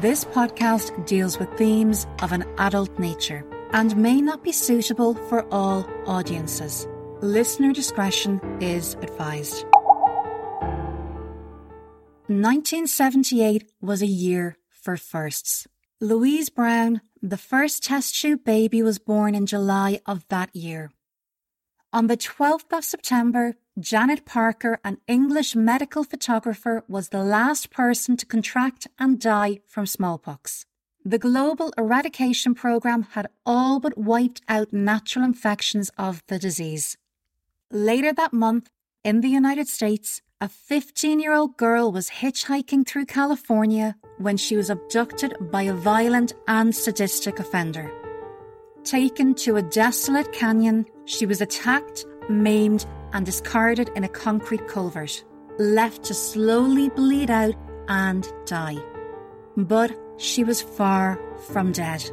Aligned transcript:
This 0.00 0.24
podcast 0.24 1.04
deals 1.04 1.38
with 1.38 1.50
themes 1.58 2.06
of 2.22 2.32
an 2.32 2.46
adult 2.56 2.98
nature 2.98 3.44
and 3.74 3.94
may 3.94 4.22
not 4.22 4.42
be 4.42 4.50
suitable 4.50 5.12
for 5.28 5.46
all 5.52 5.86
audiences. 6.06 6.88
Listener 7.20 7.74
discretion 7.74 8.40
is 8.58 8.94
advised. 9.02 9.66
1978 12.28 13.70
was 13.82 14.00
a 14.00 14.06
year 14.06 14.56
for 14.70 14.96
firsts. 14.96 15.68
Louise 16.00 16.48
Brown, 16.48 17.02
the 17.20 17.36
first 17.36 17.84
test 17.84 18.18
tube 18.18 18.44
baby, 18.44 18.82
was 18.82 18.98
born 18.98 19.34
in 19.34 19.44
July 19.44 20.00
of 20.06 20.26
that 20.28 20.56
year. 20.56 20.90
On 21.94 22.06
the 22.06 22.16
12th 22.16 22.72
of 22.72 22.84
September, 22.86 23.54
Janet 23.78 24.24
Parker, 24.24 24.78
an 24.82 24.96
English 25.06 25.54
medical 25.54 26.04
photographer, 26.04 26.82
was 26.88 27.10
the 27.10 27.22
last 27.22 27.68
person 27.68 28.16
to 28.16 28.24
contract 28.24 28.86
and 28.98 29.20
die 29.20 29.60
from 29.66 29.84
smallpox. 29.84 30.64
The 31.04 31.18
global 31.18 31.70
eradication 31.76 32.54
program 32.54 33.02
had 33.10 33.26
all 33.44 33.78
but 33.78 33.98
wiped 33.98 34.40
out 34.48 34.72
natural 34.72 35.22
infections 35.22 35.90
of 35.98 36.22
the 36.28 36.38
disease. 36.38 36.96
Later 37.70 38.14
that 38.14 38.32
month, 38.32 38.70
in 39.04 39.20
the 39.20 39.28
United 39.28 39.68
States, 39.68 40.22
a 40.40 40.48
15 40.48 41.20
year 41.20 41.34
old 41.34 41.58
girl 41.58 41.92
was 41.92 42.08
hitchhiking 42.08 42.86
through 42.86 43.04
California 43.04 43.96
when 44.16 44.38
she 44.38 44.56
was 44.56 44.70
abducted 44.70 45.34
by 45.50 45.64
a 45.64 45.74
violent 45.74 46.32
and 46.48 46.74
sadistic 46.74 47.38
offender. 47.38 47.92
Taken 48.82 49.34
to 49.34 49.56
a 49.56 49.62
desolate 49.62 50.32
canyon, 50.32 50.86
she 51.04 51.26
was 51.26 51.40
attacked, 51.40 52.04
maimed, 52.28 52.86
and 53.12 53.26
discarded 53.26 53.90
in 53.96 54.04
a 54.04 54.08
concrete 54.08 54.66
culvert, 54.68 55.24
left 55.58 56.04
to 56.04 56.14
slowly 56.14 56.88
bleed 56.90 57.30
out 57.30 57.54
and 57.88 58.26
die. 58.46 58.78
But 59.56 59.92
she 60.16 60.44
was 60.44 60.62
far 60.62 61.20
from 61.52 61.72
dead. 61.72 62.08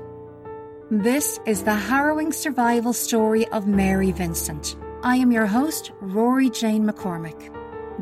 This 0.91 1.39
is 1.45 1.63
the 1.63 1.75
harrowing 1.75 2.31
survival 2.31 2.93
story 2.93 3.47
of 3.49 3.67
Mary 3.67 4.11
Vincent. 4.11 4.75
I 5.03 5.17
am 5.17 5.31
your 5.31 5.45
host, 5.45 5.91
Rory 6.01 6.49
Jane 6.49 6.85
McCormick. 6.85 7.53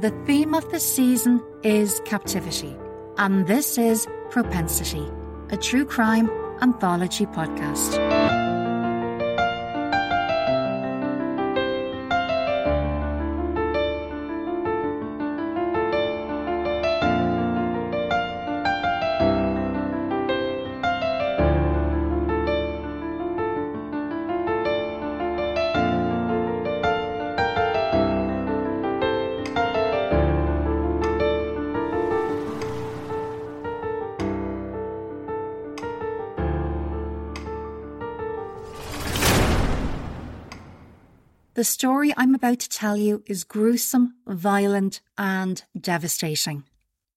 The 0.01 0.11
theme 0.25 0.53
of 0.53 0.69
this 0.71 0.89
season 0.89 1.43
is 1.63 2.01
captivity, 2.05 2.75
and 3.17 3.45
this 3.45 3.77
is 3.77 4.07
Propensity, 4.29 5.07
a 5.49 5.57
true 5.57 5.85
crime 5.85 6.29
anthology 6.61 7.25
podcast. 7.25 8.46
The 41.57 41.63
story 41.63 42.13
I'm 42.15 42.35
about 42.35 42.59
to 42.59 42.69
tell 42.69 42.95
you 42.95 43.23
is 43.25 43.43
gruesome, 43.43 44.13
violent, 44.27 45.01
and 45.17 45.63
devastating. 45.75 46.65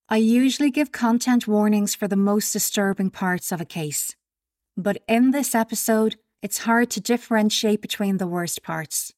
I 0.08 0.16
usually 0.16 0.70
give 0.70 0.92
content 0.92 1.46
warnings 1.46 1.94
for 1.94 2.08
the 2.08 2.16
most 2.16 2.50
disturbing 2.50 3.10
parts 3.10 3.52
of 3.52 3.60
a 3.60 3.66
case. 3.66 4.16
But 4.78 5.02
in 5.06 5.32
this 5.32 5.54
episode, 5.54 6.16
it's 6.40 6.64
hard 6.64 6.88
to 6.92 7.02
differentiate 7.02 7.82
between 7.82 8.16
the 8.16 8.26
worst 8.26 8.62
parts. 8.62 9.12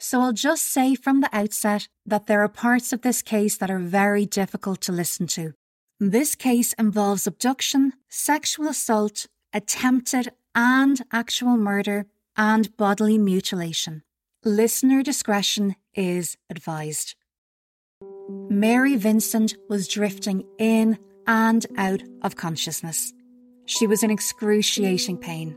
So 0.00 0.22
I'll 0.22 0.32
just 0.32 0.62
say 0.62 0.94
from 0.94 1.20
the 1.20 1.28
outset 1.30 1.88
that 2.06 2.26
there 2.26 2.40
are 2.40 2.48
parts 2.48 2.90
of 2.90 3.02
this 3.02 3.20
case 3.20 3.58
that 3.58 3.70
are 3.70 3.78
very 3.78 4.24
difficult 4.24 4.80
to 4.84 4.92
listen 4.92 5.26
to. 5.36 5.52
This 6.00 6.34
case 6.34 6.72
involves 6.78 7.26
abduction, 7.26 7.92
sexual 8.08 8.68
assault, 8.68 9.26
attempted 9.52 10.32
and 10.54 11.02
actual 11.12 11.58
murder, 11.58 12.06
and 12.34 12.74
bodily 12.78 13.18
mutilation. 13.18 14.04
Listener 14.46 15.02
discretion 15.02 15.74
is 15.94 16.36
advised. 16.50 17.14
Mary 18.50 18.94
Vincent 18.94 19.56
was 19.70 19.88
drifting 19.88 20.44
in 20.58 20.98
and 21.26 21.64
out 21.78 22.02
of 22.20 22.36
consciousness. 22.36 23.14
She 23.64 23.86
was 23.86 24.02
in 24.02 24.10
excruciating 24.10 25.16
pain. 25.16 25.56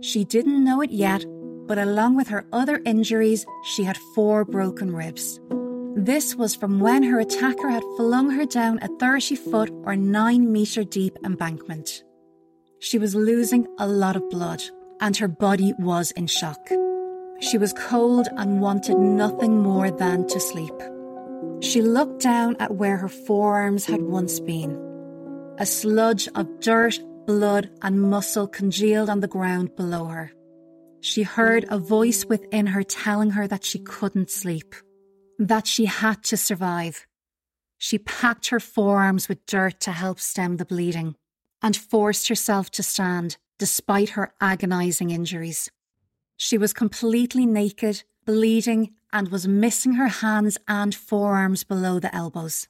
She 0.00 0.24
didn't 0.24 0.64
know 0.64 0.80
it 0.80 0.92
yet, 0.92 1.26
but 1.66 1.76
along 1.76 2.16
with 2.16 2.28
her 2.28 2.46
other 2.54 2.80
injuries, 2.86 3.44
she 3.64 3.84
had 3.84 3.98
four 4.14 4.46
broken 4.46 4.94
ribs. 4.94 5.38
This 5.94 6.34
was 6.34 6.56
from 6.56 6.80
when 6.80 7.02
her 7.02 7.20
attacker 7.20 7.68
had 7.68 7.84
flung 7.98 8.30
her 8.30 8.46
down 8.46 8.78
a 8.80 8.88
30 8.98 9.36
foot 9.36 9.70
or 9.84 9.94
9 9.94 10.50
metre 10.50 10.84
deep 10.84 11.18
embankment. 11.22 12.02
She 12.78 12.96
was 12.98 13.14
losing 13.14 13.66
a 13.78 13.86
lot 13.86 14.16
of 14.16 14.30
blood, 14.30 14.62
and 15.02 15.14
her 15.18 15.28
body 15.28 15.74
was 15.78 16.12
in 16.12 16.28
shock. 16.28 16.70
She 17.40 17.58
was 17.58 17.74
cold 17.74 18.28
and 18.36 18.60
wanted 18.60 18.96
nothing 18.98 19.62
more 19.62 19.90
than 19.90 20.26
to 20.28 20.40
sleep. 20.40 20.74
She 21.60 21.82
looked 21.82 22.22
down 22.22 22.56
at 22.58 22.74
where 22.74 22.96
her 22.96 23.08
forearms 23.08 23.84
had 23.84 24.02
once 24.02 24.40
been. 24.40 24.80
A 25.58 25.66
sludge 25.66 26.28
of 26.34 26.60
dirt, 26.60 26.98
blood, 27.26 27.70
and 27.82 28.00
muscle 28.00 28.46
congealed 28.46 29.10
on 29.10 29.20
the 29.20 29.28
ground 29.28 29.76
below 29.76 30.06
her. 30.06 30.32
She 31.00 31.22
heard 31.22 31.66
a 31.68 31.78
voice 31.78 32.24
within 32.24 32.68
her 32.68 32.82
telling 32.82 33.30
her 33.30 33.46
that 33.46 33.64
she 33.64 33.78
couldn't 33.78 34.30
sleep, 34.30 34.74
that 35.38 35.66
she 35.66 35.84
had 35.84 36.22
to 36.24 36.36
survive. 36.36 37.06
She 37.78 37.98
packed 37.98 38.48
her 38.48 38.60
forearms 38.60 39.28
with 39.28 39.44
dirt 39.46 39.80
to 39.80 39.92
help 39.92 40.18
stem 40.20 40.56
the 40.56 40.64
bleeding 40.64 41.16
and 41.62 41.76
forced 41.76 42.28
herself 42.28 42.70
to 42.72 42.82
stand 42.82 43.36
despite 43.58 44.10
her 44.10 44.32
agonizing 44.40 45.10
injuries. 45.10 45.70
She 46.36 46.58
was 46.58 46.72
completely 46.72 47.46
naked, 47.46 48.04
bleeding, 48.26 48.94
and 49.12 49.28
was 49.28 49.48
missing 49.48 49.94
her 49.94 50.08
hands 50.08 50.58
and 50.68 50.94
forearms 50.94 51.64
below 51.64 51.98
the 51.98 52.14
elbows. 52.14 52.68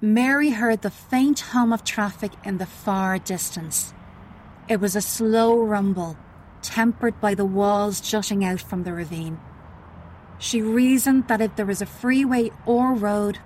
Mary 0.00 0.50
heard 0.50 0.82
the 0.82 0.90
faint 0.90 1.38
hum 1.40 1.72
of 1.72 1.84
traffic 1.84 2.32
in 2.44 2.58
the 2.58 2.66
far 2.66 3.18
distance. 3.18 3.94
It 4.68 4.80
was 4.80 4.96
a 4.96 5.00
slow 5.00 5.62
rumble, 5.62 6.16
tempered 6.60 7.20
by 7.20 7.34
the 7.34 7.44
walls 7.44 8.00
jutting 8.00 8.44
out 8.44 8.60
from 8.60 8.82
the 8.82 8.92
ravine. 8.92 9.38
She 10.38 10.60
reasoned 10.60 11.28
that 11.28 11.40
if 11.40 11.54
there 11.54 11.66
was 11.66 11.82
a 11.82 11.86
freeway 11.86 12.50
or 12.66 12.94
road, 12.94 13.38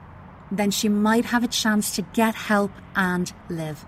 then 0.50 0.70
she 0.70 0.88
might 0.88 1.26
have 1.26 1.44
a 1.44 1.48
chance 1.48 1.94
to 1.96 2.02
get 2.02 2.34
help 2.34 2.70
and 2.94 3.30
live. 3.50 3.84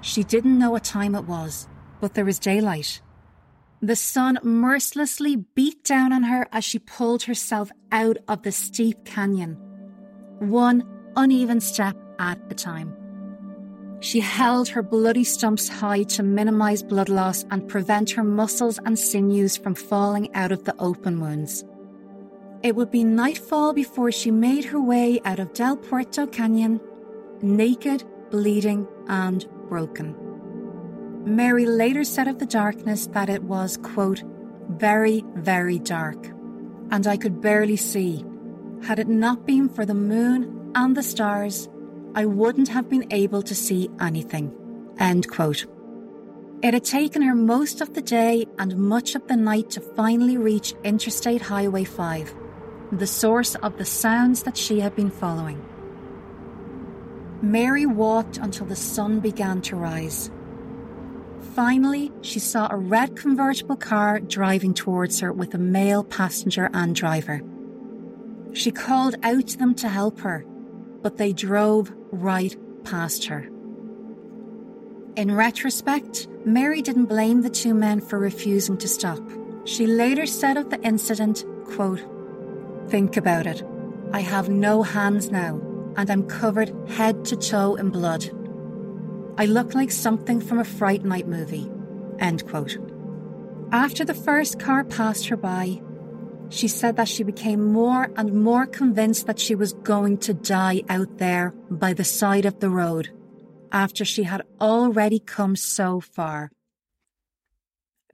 She 0.00 0.24
didn't 0.24 0.58
know 0.58 0.70
what 0.70 0.82
time 0.82 1.14
it 1.14 1.26
was, 1.26 1.68
but 2.00 2.14
there 2.14 2.24
was 2.24 2.40
daylight. 2.40 3.00
The 3.84 3.96
sun 3.96 4.38
mercilessly 4.42 5.36
beat 5.36 5.84
down 5.84 6.14
on 6.14 6.22
her 6.22 6.48
as 6.52 6.64
she 6.64 6.78
pulled 6.78 7.24
herself 7.24 7.70
out 7.92 8.16
of 8.28 8.42
the 8.42 8.50
steep 8.50 9.04
canyon, 9.04 9.58
one 10.38 10.88
uneven 11.16 11.60
step 11.60 11.94
at 12.18 12.40
a 12.48 12.54
time. 12.54 12.96
She 14.00 14.20
held 14.20 14.68
her 14.68 14.82
bloody 14.82 15.22
stumps 15.22 15.68
high 15.68 16.04
to 16.14 16.22
minimize 16.22 16.82
blood 16.82 17.10
loss 17.10 17.44
and 17.50 17.68
prevent 17.68 18.12
her 18.12 18.24
muscles 18.24 18.78
and 18.86 18.98
sinews 18.98 19.58
from 19.58 19.74
falling 19.74 20.34
out 20.34 20.50
of 20.50 20.64
the 20.64 20.74
open 20.78 21.20
wounds. 21.20 21.62
It 22.62 22.76
would 22.76 22.90
be 22.90 23.04
nightfall 23.04 23.74
before 23.74 24.10
she 24.10 24.30
made 24.30 24.64
her 24.64 24.80
way 24.80 25.20
out 25.26 25.38
of 25.38 25.52
Del 25.52 25.76
Puerto 25.76 26.26
Canyon, 26.26 26.80
naked, 27.42 28.02
bleeding, 28.30 28.88
and 29.08 29.46
broken. 29.68 30.23
Mary 31.24 31.64
later 31.64 32.04
said 32.04 32.28
of 32.28 32.38
the 32.38 32.46
darkness 32.46 33.06
that 33.08 33.30
it 33.30 33.42
was, 33.44 33.78
quote, 33.78 34.22
very, 34.68 35.24
very 35.36 35.78
dark, 35.78 36.26
and 36.90 37.06
I 37.06 37.16
could 37.16 37.40
barely 37.40 37.76
see. 37.76 38.24
Had 38.82 38.98
it 38.98 39.08
not 39.08 39.46
been 39.46 39.68
for 39.68 39.86
the 39.86 39.94
moon 39.94 40.70
and 40.74 40.94
the 40.94 41.02
stars, 41.02 41.68
I 42.14 42.26
wouldn't 42.26 42.68
have 42.68 42.90
been 42.90 43.06
able 43.10 43.42
to 43.42 43.54
see 43.54 43.88
anything. 44.00 44.52
End 44.98 45.28
quote. 45.28 45.66
It 46.62 46.74
had 46.74 46.84
taken 46.84 47.22
her 47.22 47.34
most 47.34 47.80
of 47.80 47.94
the 47.94 48.02
day 48.02 48.46
and 48.58 48.76
much 48.76 49.14
of 49.14 49.26
the 49.26 49.36
night 49.36 49.70
to 49.70 49.80
finally 49.80 50.36
reach 50.36 50.74
Interstate 50.84 51.42
Highway 51.42 51.84
5, 51.84 52.34
the 52.92 53.06
source 53.06 53.54
of 53.56 53.78
the 53.78 53.84
sounds 53.84 54.42
that 54.42 54.56
she 54.56 54.80
had 54.80 54.94
been 54.94 55.10
following. 55.10 55.64
Mary 57.42 57.86
walked 57.86 58.38
until 58.38 58.66
the 58.66 58.76
sun 58.76 59.20
began 59.20 59.60
to 59.62 59.76
rise. 59.76 60.30
Finally, 61.54 62.10
she 62.22 62.40
saw 62.40 62.66
a 62.68 62.76
red 62.76 63.14
convertible 63.14 63.76
car 63.76 64.18
driving 64.18 64.74
towards 64.74 65.20
her 65.20 65.32
with 65.32 65.54
a 65.54 65.58
male 65.58 66.02
passenger 66.02 66.68
and 66.74 66.96
driver. 66.96 67.40
She 68.52 68.72
called 68.72 69.14
out 69.22 69.46
to 69.48 69.58
them 69.58 69.74
to 69.76 69.88
help 69.88 70.18
her, 70.20 70.44
but 71.00 71.16
they 71.16 71.32
drove 71.32 71.92
right 72.10 72.56
past 72.82 73.26
her. 73.26 73.48
In 75.14 75.32
retrospect, 75.32 76.26
Mary 76.44 76.82
didn't 76.82 77.04
blame 77.04 77.42
the 77.42 77.50
two 77.50 77.72
men 77.72 78.00
for 78.00 78.18
refusing 78.18 78.76
to 78.78 78.88
stop. 78.88 79.22
She 79.64 79.86
later 79.86 80.26
said 80.26 80.56
of 80.56 80.70
the 80.70 80.80
incident, 80.82 81.44
quote, 81.66 82.04
Think 82.88 83.16
about 83.16 83.46
it. 83.46 83.62
I 84.12 84.20
have 84.20 84.48
no 84.48 84.82
hands 84.82 85.30
now, 85.30 85.60
and 85.96 86.10
I'm 86.10 86.26
covered 86.26 86.74
head 86.88 87.24
to 87.26 87.36
toe 87.36 87.76
in 87.76 87.90
blood. 87.90 88.28
I 89.36 89.46
look 89.46 89.74
like 89.74 89.90
something 89.90 90.40
from 90.40 90.58
a 90.58 90.64
Fright 90.64 91.04
Night 91.04 91.26
movie. 91.26 91.70
End 92.18 92.46
quote. 92.46 92.78
After 93.72 94.04
the 94.04 94.14
first 94.14 94.60
car 94.60 94.84
passed 94.84 95.26
her 95.26 95.36
by, 95.36 95.82
she 96.50 96.68
said 96.68 96.96
that 96.96 97.08
she 97.08 97.24
became 97.24 97.72
more 97.72 98.10
and 98.16 98.32
more 98.32 98.66
convinced 98.66 99.26
that 99.26 99.40
she 99.40 99.54
was 99.54 99.72
going 99.72 100.18
to 100.18 100.34
die 100.34 100.82
out 100.88 101.18
there 101.18 101.50
by 101.70 101.92
the 101.92 102.04
side 102.04 102.44
of 102.44 102.60
the 102.60 102.70
road 102.70 103.10
after 103.72 104.04
she 104.04 104.22
had 104.22 104.42
already 104.60 105.18
come 105.18 105.56
so 105.56 106.00
far. 106.00 106.52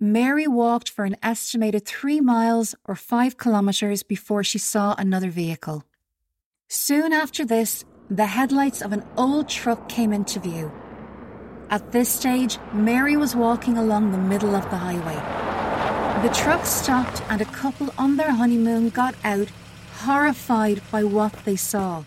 Mary 0.00 0.46
walked 0.46 0.88
for 0.88 1.04
an 1.04 1.16
estimated 1.22 1.84
three 1.84 2.22
miles 2.22 2.74
or 2.86 2.94
five 2.94 3.36
kilometres 3.36 4.02
before 4.02 4.42
she 4.42 4.56
saw 4.56 4.94
another 4.96 5.28
vehicle. 5.28 5.84
Soon 6.68 7.12
after 7.12 7.44
this, 7.44 7.84
the 8.08 8.24
headlights 8.24 8.80
of 8.80 8.92
an 8.92 9.04
old 9.18 9.50
truck 9.50 9.90
came 9.90 10.14
into 10.14 10.40
view. 10.40 10.72
At 11.70 11.92
this 11.92 12.08
stage, 12.08 12.58
Mary 12.72 13.16
was 13.16 13.36
walking 13.36 13.78
along 13.78 14.10
the 14.10 14.18
middle 14.18 14.56
of 14.56 14.68
the 14.70 14.76
highway. 14.76 15.14
The 16.26 16.34
truck 16.34 16.66
stopped 16.66 17.22
and 17.28 17.40
a 17.40 17.44
couple 17.44 17.94
on 17.96 18.16
their 18.16 18.32
honeymoon 18.32 18.88
got 18.88 19.14
out, 19.22 19.48
horrified 19.98 20.82
by 20.90 21.04
what 21.04 21.32
they 21.44 21.54
saw. 21.54 22.04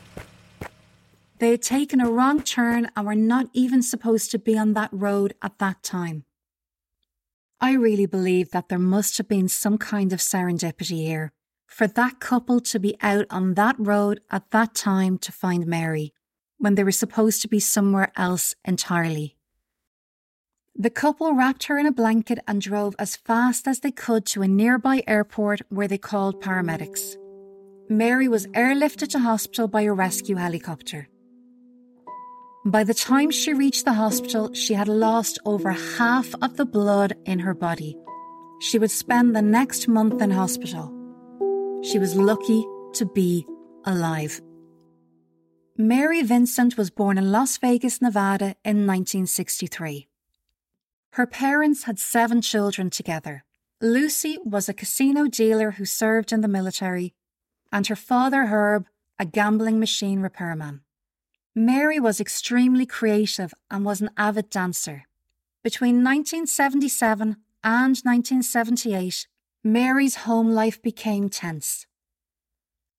They 1.39 1.51
had 1.51 1.61
taken 1.61 2.01
a 2.01 2.11
wrong 2.11 2.43
turn 2.43 2.89
and 2.93 3.07
were 3.07 3.15
not 3.15 3.47
even 3.53 3.81
supposed 3.81 4.31
to 4.31 4.37
be 4.39 4.57
on 4.57 4.73
that 4.73 4.89
road 4.91 5.33
at 5.41 5.59
that 5.59 5.81
time. 5.81 6.25
I 7.61 7.71
really 7.71 8.05
believe 8.05 8.51
that 8.51 8.67
there 8.67 8.77
must 8.77 9.17
have 9.17 9.29
been 9.29 9.47
some 9.47 9.77
kind 9.77 10.11
of 10.11 10.19
serendipity 10.19 11.05
here 11.05 11.31
for 11.67 11.87
that 11.87 12.19
couple 12.19 12.59
to 12.59 12.79
be 12.79 12.97
out 13.01 13.27
on 13.29 13.53
that 13.53 13.77
road 13.79 14.19
at 14.29 14.51
that 14.51 14.75
time 14.75 15.17
to 15.19 15.31
find 15.31 15.65
Mary, 15.65 16.13
when 16.57 16.75
they 16.75 16.83
were 16.83 16.91
supposed 16.91 17.41
to 17.41 17.47
be 17.47 17.61
somewhere 17.61 18.11
else 18.17 18.55
entirely. 18.65 19.37
The 20.75 20.89
couple 20.89 21.33
wrapped 21.33 21.65
her 21.65 21.77
in 21.77 21.85
a 21.85 21.91
blanket 21.91 22.39
and 22.47 22.59
drove 22.59 22.95
as 22.97 23.15
fast 23.15 23.67
as 23.67 23.81
they 23.81 23.91
could 23.91 24.25
to 24.27 24.41
a 24.41 24.47
nearby 24.47 25.03
airport 25.05 25.61
where 25.69 25.87
they 25.87 25.99
called 25.99 26.41
paramedics. 26.41 27.15
Mary 27.89 28.27
was 28.27 28.47
airlifted 28.47 29.09
to 29.09 29.19
hospital 29.19 29.67
by 29.67 29.81
a 29.81 29.93
rescue 29.93 30.35
helicopter. 30.35 31.07
By 32.65 32.83
the 32.83 32.93
time 32.93 33.29
she 33.29 33.53
reached 33.53 33.85
the 33.85 33.93
hospital, 33.93 34.51
she 34.53 34.73
had 34.73 34.87
lost 34.87 35.37
over 35.45 35.71
half 35.71 36.33
of 36.41 36.57
the 36.57 36.65
blood 36.65 37.13
in 37.25 37.39
her 37.39 37.53
body. 37.53 37.95
She 38.61 38.79
would 38.79 38.91
spend 38.91 39.35
the 39.35 39.41
next 39.41 39.87
month 39.87 40.21
in 40.21 40.31
hospital. 40.31 40.91
She 41.83 41.99
was 41.99 42.15
lucky 42.15 42.65
to 42.93 43.05
be 43.05 43.45
alive. 43.85 44.41
Mary 45.77 46.23
Vincent 46.23 46.77
was 46.77 46.89
born 46.89 47.17
in 47.17 47.31
Las 47.31 47.57
Vegas, 47.57 48.01
Nevada 48.01 48.55
in 48.63 48.87
1963. 48.87 50.07
Her 51.13 51.27
parents 51.27 51.83
had 51.83 51.99
seven 51.99 52.41
children 52.41 52.89
together. 52.89 53.43
Lucy 53.79 54.39
was 54.43 54.67
a 54.67 54.73
casino 54.73 55.27
dealer 55.27 55.71
who 55.71 55.85
served 55.85 56.33
in 56.33 56.41
the 56.41 56.47
military, 56.47 57.13
and 57.71 57.85
her 57.85 57.95
father, 57.95 58.47
Herb, 58.47 58.87
a 59.19 59.25
gambling 59.25 59.79
machine 59.79 60.21
repairman. 60.21 60.81
Mary 61.53 61.99
was 61.99 62.19
extremely 62.19 62.87
creative 62.87 63.53
and 63.69 63.85
was 63.85 64.01
an 64.01 64.09
avid 64.17 64.49
dancer. 64.49 65.03
Between 65.63 65.97
1977 66.03 67.37
and 67.63 67.95
1978, 67.97 69.27
Mary's 69.63 70.15
home 70.25 70.49
life 70.49 70.81
became 70.81 71.29
tense. 71.29 71.85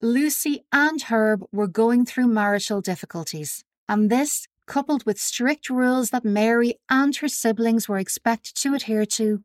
Lucy 0.01 0.65
and 0.71 1.03
Herb 1.03 1.45
were 1.51 1.67
going 1.67 2.07
through 2.07 2.29
marital 2.29 2.81
difficulties, 2.81 3.65
and 3.89 4.09
this 4.09 4.47
coupled 4.67 5.05
with 5.05 5.21
strict 5.21 5.71
rules 5.71 6.11
that 6.11 6.25
Mary 6.25 6.75
and 6.89 7.15
her 7.17 7.29
siblings 7.29 7.89
were 7.89 7.99
expected 7.99 8.55
to 8.57 8.75
adhere 8.75 9.07
to, 9.07 9.43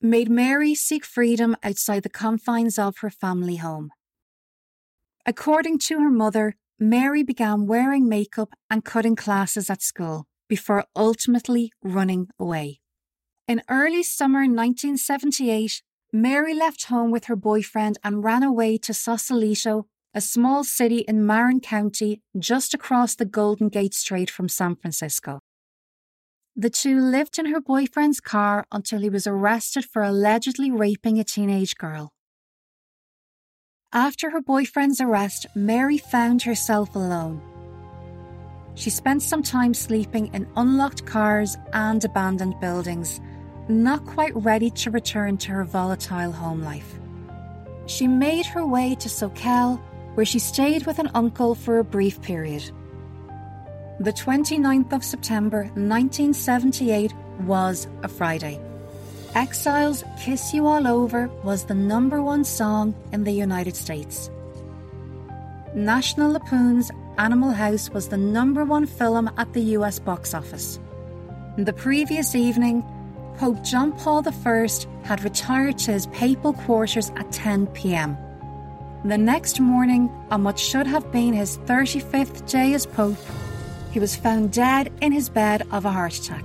made 0.00 0.30
Mary 0.30 0.74
seek 0.74 1.04
freedom 1.04 1.56
outside 1.62 2.02
the 2.02 2.08
confines 2.08 2.78
of 2.78 2.98
her 2.98 3.10
family 3.10 3.56
home. 3.56 3.90
According 5.24 5.78
to 5.80 5.98
her 6.00 6.10
mother, 6.10 6.54
Mary 6.78 7.22
began 7.22 7.66
wearing 7.66 8.08
makeup 8.08 8.50
and 8.70 8.84
cutting 8.84 9.16
classes 9.16 9.70
at 9.70 9.82
school 9.82 10.26
before 10.48 10.84
ultimately 10.94 11.72
running 11.82 12.28
away. 12.38 12.80
In 13.48 13.62
early 13.68 14.02
summer 14.02 14.40
1978, 14.40 15.82
Mary 16.12 16.54
left 16.54 16.84
home 16.84 17.10
with 17.10 17.24
her 17.24 17.36
boyfriend 17.36 17.98
and 18.04 18.22
ran 18.22 18.42
away 18.42 18.78
to 18.78 18.94
Sausalito 18.94 19.86
a 20.16 20.20
small 20.22 20.64
city 20.64 21.00
in 21.00 21.26
Marin 21.26 21.60
County 21.60 22.22
just 22.38 22.72
across 22.72 23.14
the 23.14 23.26
Golden 23.26 23.68
Gate 23.68 23.92
Strait 23.92 24.30
from 24.30 24.48
San 24.48 24.74
Francisco. 24.74 25.40
The 26.56 26.70
two 26.70 26.98
lived 26.98 27.38
in 27.38 27.52
her 27.52 27.60
boyfriend's 27.60 28.18
car 28.18 28.64
until 28.72 29.00
he 29.00 29.10
was 29.10 29.26
arrested 29.26 29.84
for 29.84 30.02
allegedly 30.02 30.70
raping 30.70 31.18
a 31.18 31.24
teenage 31.24 31.76
girl. 31.76 32.12
After 33.92 34.30
her 34.30 34.40
boyfriend's 34.40 35.02
arrest, 35.02 35.44
Mary 35.54 35.98
found 35.98 36.42
herself 36.44 36.96
alone. 36.96 37.42
She 38.74 38.88
spent 38.88 39.22
some 39.22 39.42
time 39.42 39.74
sleeping 39.74 40.32
in 40.32 40.48
unlocked 40.56 41.04
cars 41.04 41.58
and 41.74 42.02
abandoned 42.02 42.58
buildings, 42.58 43.20
not 43.68 44.06
quite 44.06 44.34
ready 44.34 44.70
to 44.70 44.90
return 44.90 45.36
to 45.38 45.50
her 45.52 45.64
volatile 45.64 46.32
home 46.32 46.62
life. 46.62 46.98
She 47.84 48.08
made 48.08 48.46
her 48.46 48.66
way 48.66 48.94
to 48.94 49.08
Soquel 49.10 49.78
where 50.16 50.26
she 50.26 50.38
stayed 50.38 50.86
with 50.86 50.98
an 50.98 51.10
uncle 51.14 51.54
for 51.54 51.78
a 51.78 51.84
brief 51.84 52.20
period. 52.22 52.70
The 54.00 54.12
29th 54.12 54.92
of 54.92 55.04
September 55.04 55.64
1978 55.74 57.12
was 57.42 57.86
a 58.02 58.08
Friday. 58.08 58.58
Exile's 59.34 60.02
Kiss 60.18 60.54
You 60.54 60.66
All 60.66 60.86
Over 60.86 61.28
was 61.44 61.66
the 61.66 61.74
number 61.74 62.22
one 62.22 62.44
song 62.44 62.94
in 63.12 63.24
the 63.24 63.32
United 63.32 63.76
States. 63.76 64.30
National 65.74 66.32
Lampoon's 66.32 66.90
Animal 67.18 67.50
House 67.50 67.90
was 67.90 68.08
the 68.08 68.16
number 68.16 68.64
one 68.64 68.86
film 68.86 69.30
at 69.36 69.52
the 69.52 69.76
US 69.76 69.98
box 69.98 70.32
office. 70.32 70.80
The 71.58 71.74
previous 71.74 72.34
evening, 72.34 72.82
Pope 73.36 73.62
John 73.62 73.92
Paul 73.92 74.26
I 74.26 74.68
had 75.04 75.22
retired 75.22 75.76
to 75.78 75.92
his 75.92 76.06
papal 76.06 76.54
quarters 76.54 77.12
at 77.16 77.30
10 77.32 77.66
pm. 77.68 78.16
The 79.06 79.16
next 79.16 79.60
morning, 79.60 80.10
on 80.32 80.42
what 80.42 80.58
should 80.58 80.88
have 80.88 81.12
been 81.12 81.32
his 81.32 81.58
35th 81.58 82.50
day 82.50 82.74
as 82.74 82.86
Pope, 82.86 83.16
he 83.92 84.00
was 84.00 84.16
found 84.16 84.50
dead 84.52 84.92
in 85.00 85.12
his 85.12 85.28
bed 85.28 85.64
of 85.70 85.84
a 85.84 85.92
heart 85.92 86.18
attack. 86.18 86.44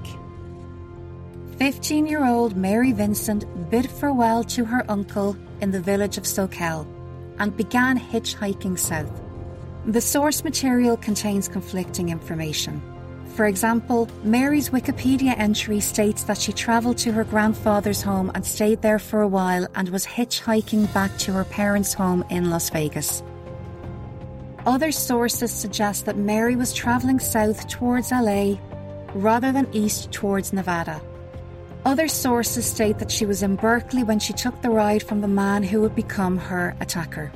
15 1.58 2.06
year 2.06 2.24
old 2.24 2.56
Mary 2.56 2.91
Vincent 2.91 3.46
bid 3.72 3.89
farewell 3.89 4.44
to 4.44 4.63
her 4.63 4.86
uncle 4.89 5.36
in 5.60 5.72
the 5.72 5.82
village 5.82 6.20
of 6.20 6.25
Soquel 6.25 6.86
and 7.39 7.58
began 7.58 8.00
hitchhiking 8.00 8.77
south. 8.77 9.20
The 9.88 10.00
source 10.00 10.44
material 10.44 10.98
contains 10.98 11.48
conflicting 11.48 12.10
information. 12.10 12.80
For 13.36 13.46
example, 13.46 14.10
Mary's 14.24 14.70
Wikipedia 14.70 15.38
entry 15.38 15.80
states 15.80 16.24
that 16.24 16.38
she 16.38 16.52
travelled 16.52 16.98
to 17.00 17.14
her 17.14 17.24
grandfather's 17.24 18.02
home 18.02 18.30
and 18.36 18.46
stayed 18.46 18.82
there 18.82 19.00
for 19.00 19.22
a 19.22 19.28
while 19.28 19.68
and 19.74 19.88
was 19.90 20.06
hitchhiking 20.06 20.94
back 20.94 21.18
to 21.20 21.34
her 21.34 21.46
parents' 21.46 21.94
home 21.94 22.26
in 22.30 22.50
Las 22.50 22.70
Vegas. 22.70 23.24
Other 24.66 24.92
sources 24.92 25.52
suggest 25.52 26.06
that 26.06 26.18
Mary 26.18 26.56
was 26.56 26.74
travelling 26.74 27.20
south 27.20 27.68
towards 27.68 28.12
LA 28.12 28.56
rather 29.16 29.52
than 29.52 29.74
east 29.74 30.12
towards 30.12 30.54
Nevada. 30.54 31.02
Other 31.84 32.08
sources 32.08 32.66
state 32.66 33.00
that 33.00 33.10
she 33.10 33.26
was 33.26 33.42
in 33.42 33.56
Berkeley 33.56 34.04
when 34.04 34.20
she 34.20 34.34
took 34.34 34.62
the 34.62 34.70
ride 34.70 35.02
from 35.02 35.22
the 35.22 35.28
man 35.28 35.64
who 35.64 35.82
would 35.82 35.96
become 35.96 36.38
her 36.38 36.76
attacker. 36.80 37.32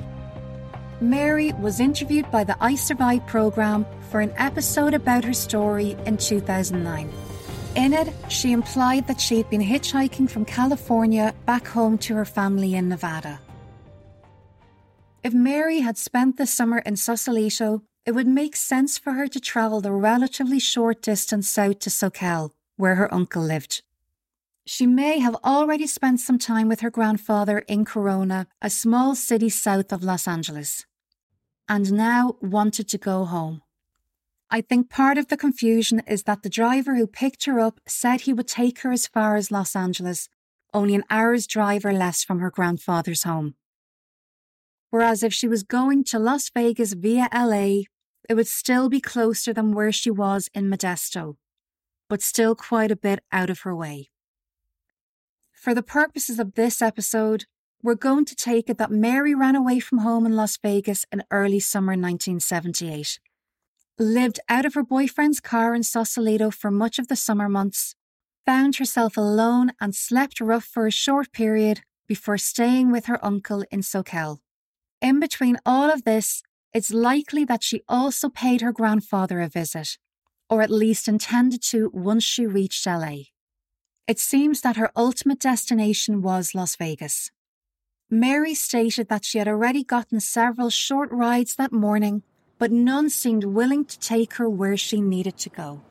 Mary 1.00 1.52
was 1.54 1.78
interviewed 1.78 2.30
by 2.30 2.42
the 2.42 2.56
I 2.58 2.74
Survive 2.74 3.26
programme 3.26 3.84
for 4.10 4.20
an 4.20 4.32
episode 4.38 4.94
about 4.94 5.24
her 5.24 5.34
story 5.34 5.94
in 6.06 6.16
2009. 6.16 7.12
In 7.74 7.92
it, 7.92 8.14
she 8.30 8.52
implied 8.52 9.06
that 9.06 9.20
she 9.20 9.36
had 9.36 9.50
been 9.50 9.60
hitchhiking 9.60 10.30
from 10.30 10.46
California 10.46 11.34
back 11.44 11.66
home 11.66 11.98
to 11.98 12.14
her 12.14 12.24
family 12.24 12.74
in 12.74 12.88
Nevada. 12.88 13.38
If 15.22 15.34
Mary 15.34 15.80
had 15.80 15.98
spent 15.98 16.38
the 16.38 16.46
summer 16.46 16.78
in 16.78 16.96
Sausalito, 16.96 17.82
it 18.06 18.12
would 18.12 18.28
make 18.28 18.56
sense 18.56 18.96
for 18.96 19.12
her 19.12 19.26
to 19.26 19.40
travel 19.40 19.82
the 19.82 19.92
relatively 19.92 20.60
short 20.60 21.02
distance 21.02 21.46
south 21.46 21.80
to 21.80 21.90
Soquel, 21.90 22.52
where 22.76 22.94
her 22.94 23.12
uncle 23.12 23.42
lived. 23.42 23.82
She 24.68 24.84
may 24.84 25.20
have 25.20 25.36
already 25.44 25.86
spent 25.86 26.18
some 26.18 26.38
time 26.38 26.66
with 26.66 26.80
her 26.80 26.90
grandfather 26.90 27.60
in 27.60 27.84
Corona, 27.84 28.48
a 28.60 28.68
small 28.68 29.14
city 29.14 29.48
south 29.48 29.92
of 29.92 30.02
Los 30.02 30.26
Angeles, 30.26 30.84
and 31.68 31.92
now 31.92 32.36
wanted 32.42 32.88
to 32.88 32.98
go 32.98 33.24
home. 33.26 33.62
I 34.50 34.60
think 34.62 34.90
part 34.90 35.18
of 35.18 35.28
the 35.28 35.36
confusion 35.36 36.02
is 36.08 36.24
that 36.24 36.42
the 36.42 36.48
driver 36.48 36.96
who 36.96 37.06
picked 37.06 37.44
her 37.44 37.60
up 37.60 37.80
said 37.86 38.22
he 38.22 38.32
would 38.32 38.48
take 38.48 38.80
her 38.80 38.90
as 38.90 39.06
far 39.06 39.36
as 39.36 39.52
Los 39.52 39.76
Angeles, 39.76 40.28
only 40.74 40.96
an 40.96 41.04
hour's 41.08 41.46
drive 41.46 41.84
or 41.84 41.92
less 41.92 42.24
from 42.24 42.40
her 42.40 42.50
grandfather's 42.50 43.22
home. 43.22 43.54
Whereas 44.90 45.22
if 45.22 45.32
she 45.32 45.46
was 45.46 45.62
going 45.62 46.02
to 46.04 46.18
Las 46.18 46.50
Vegas 46.50 46.92
via 46.92 47.28
LA, 47.32 47.82
it 48.28 48.34
would 48.34 48.48
still 48.48 48.88
be 48.88 49.00
closer 49.00 49.52
than 49.52 49.74
where 49.74 49.92
she 49.92 50.10
was 50.10 50.48
in 50.54 50.68
Modesto, 50.68 51.36
but 52.08 52.20
still 52.20 52.56
quite 52.56 52.90
a 52.90 52.96
bit 52.96 53.20
out 53.30 53.48
of 53.48 53.60
her 53.60 53.74
way. 53.74 54.10
For 55.66 55.74
the 55.74 55.82
purposes 55.82 56.38
of 56.38 56.54
this 56.54 56.80
episode, 56.80 57.46
we're 57.82 57.96
going 57.96 58.24
to 58.26 58.36
take 58.36 58.70
it 58.70 58.78
that 58.78 58.92
Mary 58.92 59.34
ran 59.34 59.56
away 59.56 59.80
from 59.80 59.98
home 59.98 60.24
in 60.24 60.36
Las 60.36 60.56
Vegas 60.56 61.04
in 61.10 61.24
early 61.32 61.58
summer 61.58 61.94
1978 61.94 63.18
lived 63.98 64.38
out 64.48 64.64
of 64.64 64.74
her 64.74 64.84
boyfriend's 64.84 65.40
car 65.40 65.74
in 65.74 65.82
Sausalito 65.82 66.52
for 66.52 66.70
much 66.70 67.00
of 67.00 67.08
the 67.08 67.16
summer 67.16 67.48
months, 67.48 67.96
found 68.44 68.76
herself 68.76 69.16
alone 69.16 69.72
and 69.80 69.92
slept 69.92 70.40
rough 70.40 70.62
for 70.64 70.86
a 70.86 70.92
short 70.92 71.32
period 71.32 71.80
before 72.06 72.38
staying 72.38 72.92
with 72.92 73.06
her 73.06 73.18
uncle 73.24 73.64
in 73.72 73.80
Soquel. 73.80 74.38
In 75.02 75.18
between 75.18 75.58
all 75.66 75.90
of 75.90 76.04
this, 76.04 76.44
it's 76.72 76.92
likely 76.92 77.44
that 77.44 77.64
she 77.64 77.82
also 77.88 78.28
paid 78.28 78.60
her 78.60 78.70
grandfather 78.70 79.40
a 79.40 79.48
visit, 79.48 79.98
or 80.48 80.62
at 80.62 80.70
least 80.70 81.08
intended 81.08 81.60
to 81.70 81.90
once 81.92 82.22
she 82.22 82.46
reached 82.46 82.86
LA. 82.86 83.34
It 84.08 84.18
seems 84.18 84.60
that 84.60 84.76
her 84.76 84.90
ultimate 84.96 85.40
destination 85.40 86.22
was 86.22 86.54
Las 86.54 86.76
Vegas. 86.76 87.30
Mary 88.08 88.54
stated 88.54 89.08
that 89.08 89.24
she 89.24 89.38
had 89.38 89.48
already 89.48 89.82
gotten 89.82 90.20
several 90.20 90.70
short 90.70 91.10
rides 91.10 91.56
that 91.56 91.72
morning 91.72 92.22
but 92.58 92.72
none 92.72 93.10
seemed 93.10 93.44
willing 93.44 93.84
to 93.84 93.98
take 93.98 94.34
her 94.34 94.48
where 94.48 94.76
she 94.76 95.00
needed 95.00 95.36
to 95.38 95.50
go. 95.50 95.82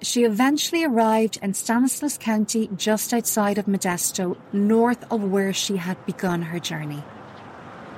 She 0.00 0.24
eventually 0.24 0.84
arrived 0.84 1.38
in 1.42 1.54
Stanislaus 1.54 2.18
County 2.18 2.68
just 2.76 3.12
outside 3.12 3.58
of 3.58 3.66
Modesto, 3.66 4.36
north 4.52 5.04
of 5.10 5.24
where 5.24 5.52
she 5.52 5.76
had 5.76 6.04
begun 6.06 6.42
her 6.42 6.60
journey. 6.60 7.02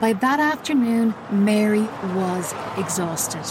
By 0.00 0.14
that 0.14 0.40
afternoon, 0.40 1.14
Mary 1.30 1.86
was 2.14 2.54
exhausted. 2.78 3.44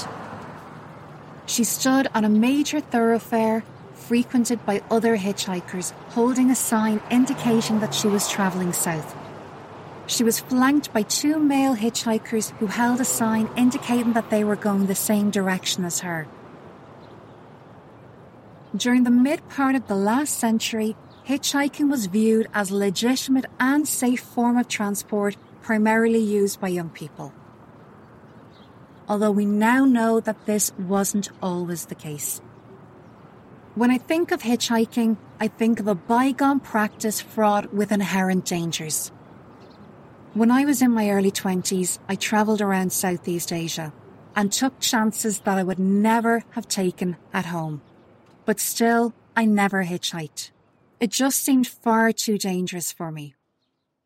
She 1.45 1.63
stood 1.63 2.07
on 2.15 2.25
a 2.25 2.29
major 2.29 2.79
thoroughfare 2.79 3.63
frequented 4.09 4.65
by 4.65 4.81
other 4.89 5.15
hitchhikers, 5.15 5.91
holding 6.15 6.49
a 6.49 6.55
sign 6.55 6.99
indicating 7.11 7.79
that 7.79 7.93
she 7.93 8.07
was 8.07 8.27
travelling 8.27 8.73
south. 8.73 9.15
She 10.07 10.23
was 10.23 10.39
flanked 10.39 10.91
by 10.91 11.03
two 11.03 11.37
male 11.37 11.75
hitchhikers 11.75 12.49
who 12.57 12.65
held 12.65 12.99
a 12.99 13.05
sign 13.05 13.47
indicating 13.55 14.13
that 14.13 14.31
they 14.31 14.43
were 14.43 14.55
going 14.55 14.87
the 14.87 14.95
same 14.95 15.29
direction 15.29 15.85
as 15.85 15.99
her. 15.99 16.27
During 18.75 19.03
the 19.03 19.11
mid 19.11 19.47
part 19.47 19.75
of 19.75 19.87
the 19.87 20.01
last 20.09 20.39
century, 20.39 20.95
hitchhiking 21.27 21.91
was 21.91 22.07
viewed 22.07 22.47
as 22.51 22.71
a 22.71 22.75
legitimate 22.75 23.45
and 23.59 23.87
safe 23.87 24.21
form 24.21 24.57
of 24.57 24.67
transport 24.67 25.37
primarily 25.61 26.17
used 26.17 26.59
by 26.59 26.69
young 26.69 26.89
people. 26.89 27.31
Although 29.07 29.37
we 29.37 29.45
now 29.45 29.85
know 29.85 30.19
that 30.19 30.47
this 30.47 30.71
wasn't 30.79 31.29
always 31.43 31.85
the 31.85 32.01
case. 32.09 32.41
When 33.79 33.91
I 33.91 33.97
think 33.97 34.33
of 34.33 34.41
hitchhiking, 34.41 35.15
I 35.39 35.47
think 35.47 35.79
of 35.79 35.87
a 35.87 35.95
bygone 35.95 36.59
practice 36.59 37.21
fraught 37.21 37.73
with 37.73 37.93
inherent 37.93 38.43
dangers. 38.43 39.09
When 40.33 40.51
I 40.51 40.65
was 40.65 40.81
in 40.81 40.91
my 40.91 41.09
early 41.09 41.31
20s, 41.31 41.97
I 42.09 42.15
travelled 42.15 42.59
around 42.59 42.91
Southeast 42.91 43.53
Asia 43.53 43.93
and 44.35 44.51
took 44.51 44.81
chances 44.81 45.39
that 45.39 45.57
I 45.57 45.63
would 45.63 45.79
never 45.79 46.43
have 46.49 46.67
taken 46.67 47.15
at 47.31 47.45
home. 47.45 47.81
But 48.43 48.59
still, 48.59 49.13
I 49.33 49.45
never 49.45 49.85
hitchhiked. 49.85 50.51
It 50.99 51.09
just 51.09 51.41
seemed 51.41 51.65
far 51.65 52.11
too 52.11 52.37
dangerous 52.37 52.91
for 52.91 53.13
me. 53.13 53.33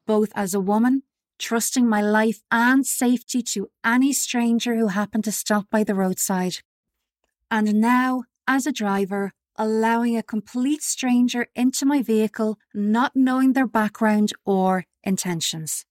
Both 0.05 0.31
as 0.35 0.53
a 0.53 0.59
woman, 0.59 1.01
trusting 1.39 1.89
my 1.89 2.03
life 2.03 2.43
and 2.51 2.85
safety 2.85 3.41
to 3.53 3.71
any 3.83 4.13
stranger 4.13 4.75
who 4.75 4.89
happened 4.89 5.23
to 5.23 5.31
stop 5.31 5.67
by 5.71 5.83
the 5.83 5.95
roadside, 5.95 6.57
and 7.49 7.81
now, 7.81 8.25
as 8.47 8.67
a 8.67 8.71
driver, 8.71 9.33
allowing 9.57 10.17
a 10.17 10.23
complete 10.23 10.81
stranger 10.81 11.47
into 11.55 11.85
my 11.85 12.01
vehicle, 12.01 12.57
not 12.73 13.15
knowing 13.15 13.53
their 13.53 13.67
background 13.67 14.33
or 14.45 14.85
intentions. 15.03 15.85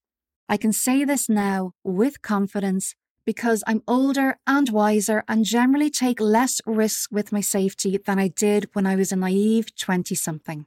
I 0.48 0.56
can 0.56 0.72
say 0.72 1.04
this 1.04 1.28
now 1.28 1.72
with 1.84 2.22
confidence 2.22 2.94
because 3.24 3.62
I'm 3.66 3.82
older 3.86 4.38
and 4.46 4.68
wiser 4.68 5.22
and 5.28 5.44
generally 5.44 5.90
take 5.90 6.20
less 6.20 6.60
risks 6.66 7.08
with 7.10 7.32
my 7.32 7.40
safety 7.40 7.98
than 8.04 8.18
I 8.18 8.28
did 8.28 8.68
when 8.72 8.86
I 8.86 8.96
was 8.96 9.12
a 9.12 9.16
naive 9.16 9.74
20 9.76 10.14
something. 10.14 10.66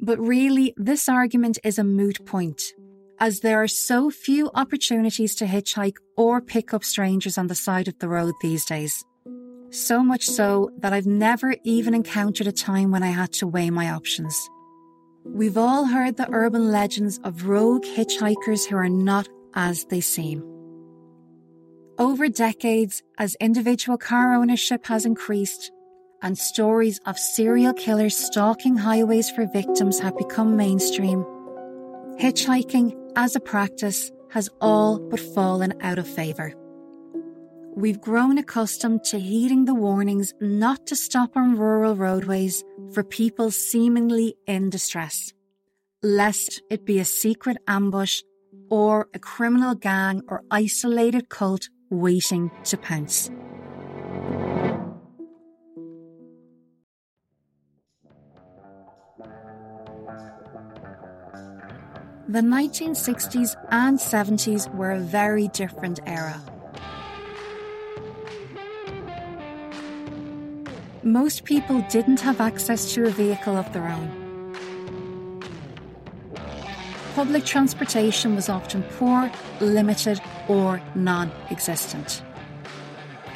But 0.00 0.18
really, 0.18 0.74
this 0.76 1.08
argument 1.08 1.58
is 1.64 1.78
a 1.78 1.84
moot 1.84 2.26
point, 2.26 2.60
as 3.18 3.40
there 3.40 3.62
are 3.62 3.68
so 3.68 4.10
few 4.10 4.50
opportunities 4.54 5.34
to 5.36 5.46
hitchhike 5.46 5.96
or 6.16 6.40
pick 6.40 6.74
up 6.74 6.84
strangers 6.84 7.38
on 7.38 7.46
the 7.46 7.54
side 7.54 7.88
of 7.88 7.98
the 7.98 8.08
road 8.08 8.34
these 8.42 8.64
days. 8.64 9.04
So 9.70 10.02
much 10.02 10.26
so 10.26 10.70
that 10.78 10.92
I've 10.92 11.06
never 11.06 11.54
even 11.64 11.94
encountered 11.94 12.46
a 12.46 12.52
time 12.52 12.90
when 12.90 13.02
I 13.02 13.08
had 13.08 13.32
to 13.34 13.46
weigh 13.46 13.70
my 13.70 13.90
options. 13.90 14.48
We've 15.24 15.58
all 15.58 15.86
heard 15.86 16.16
the 16.16 16.28
urban 16.32 16.70
legends 16.70 17.18
of 17.24 17.46
rogue 17.46 17.84
hitchhikers 17.84 18.66
who 18.66 18.76
are 18.76 18.88
not 18.88 19.28
as 19.54 19.84
they 19.86 20.00
seem. 20.00 20.44
Over 21.98 22.28
decades, 22.28 23.02
as 23.18 23.36
individual 23.40 23.98
car 23.98 24.34
ownership 24.34 24.86
has 24.86 25.04
increased 25.04 25.72
and 26.22 26.38
stories 26.38 27.00
of 27.06 27.18
serial 27.18 27.72
killers 27.72 28.16
stalking 28.16 28.76
highways 28.76 29.30
for 29.30 29.46
victims 29.46 29.98
have 29.98 30.16
become 30.16 30.56
mainstream, 30.56 31.24
hitchhiking 32.18 32.94
as 33.16 33.34
a 33.34 33.40
practice 33.40 34.10
has 34.30 34.48
all 34.60 34.98
but 34.98 35.20
fallen 35.20 35.74
out 35.80 35.98
of 35.98 36.06
favour. 36.06 36.54
We've 37.76 38.00
grown 38.00 38.38
accustomed 38.38 39.04
to 39.04 39.18
heeding 39.18 39.66
the 39.66 39.74
warnings 39.74 40.32
not 40.40 40.86
to 40.86 40.96
stop 40.96 41.36
on 41.36 41.58
rural 41.58 41.94
roadways 41.94 42.64
for 42.94 43.04
people 43.04 43.50
seemingly 43.50 44.34
in 44.46 44.70
distress, 44.70 45.34
lest 46.02 46.62
it 46.70 46.86
be 46.86 47.00
a 47.00 47.04
secret 47.04 47.58
ambush 47.68 48.22
or 48.70 49.08
a 49.12 49.18
criminal 49.18 49.74
gang 49.74 50.22
or 50.26 50.42
isolated 50.50 51.28
cult 51.28 51.68
waiting 51.90 52.50
to 52.64 52.78
pounce. 52.78 53.28
The 62.26 62.40
1960s 62.40 63.54
and 63.70 63.98
70s 63.98 64.74
were 64.74 64.92
a 64.92 64.98
very 64.98 65.48
different 65.48 66.00
era. 66.06 66.42
Most 71.06 71.44
people 71.44 71.80
didn't 71.88 72.20
have 72.20 72.40
access 72.40 72.92
to 72.92 73.06
a 73.06 73.10
vehicle 73.10 73.56
of 73.56 73.72
their 73.72 73.86
own. 73.86 74.10
Public 77.14 77.44
transportation 77.44 78.34
was 78.34 78.48
often 78.48 78.82
poor, 78.98 79.30
limited, 79.60 80.20
or 80.48 80.82
non 80.96 81.30
existent. 81.50 82.22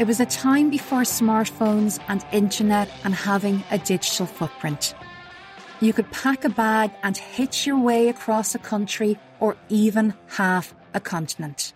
It 0.00 0.06
was 0.08 0.18
a 0.18 0.26
time 0.26 0.68
before 0.68 1.02
smartphones 1.02 2.00
and 2.08 2.24
internet 2.32 2.90
and 3.04 3.14
having 3.14 3.62
a 3.70 3.78
digital 3.78 4.26
footprint. 4.26 4.94
You 5.80 5.92
could 5.92 6.10
pack 6.10 6.44
a 6.44 6.50
bag 6.50 6.90
and 7.04 7.16
hitch 7.16 7.66
your 7.66 7.78
way 7.78 8.08
across 8.08 8.54
a 8.54 8.58
country 8.58 9.16
or 9.38 9.56
even 9.68 10.14
half 10.26 10.74
a 10.92 11.00
continent. 11.00 11.72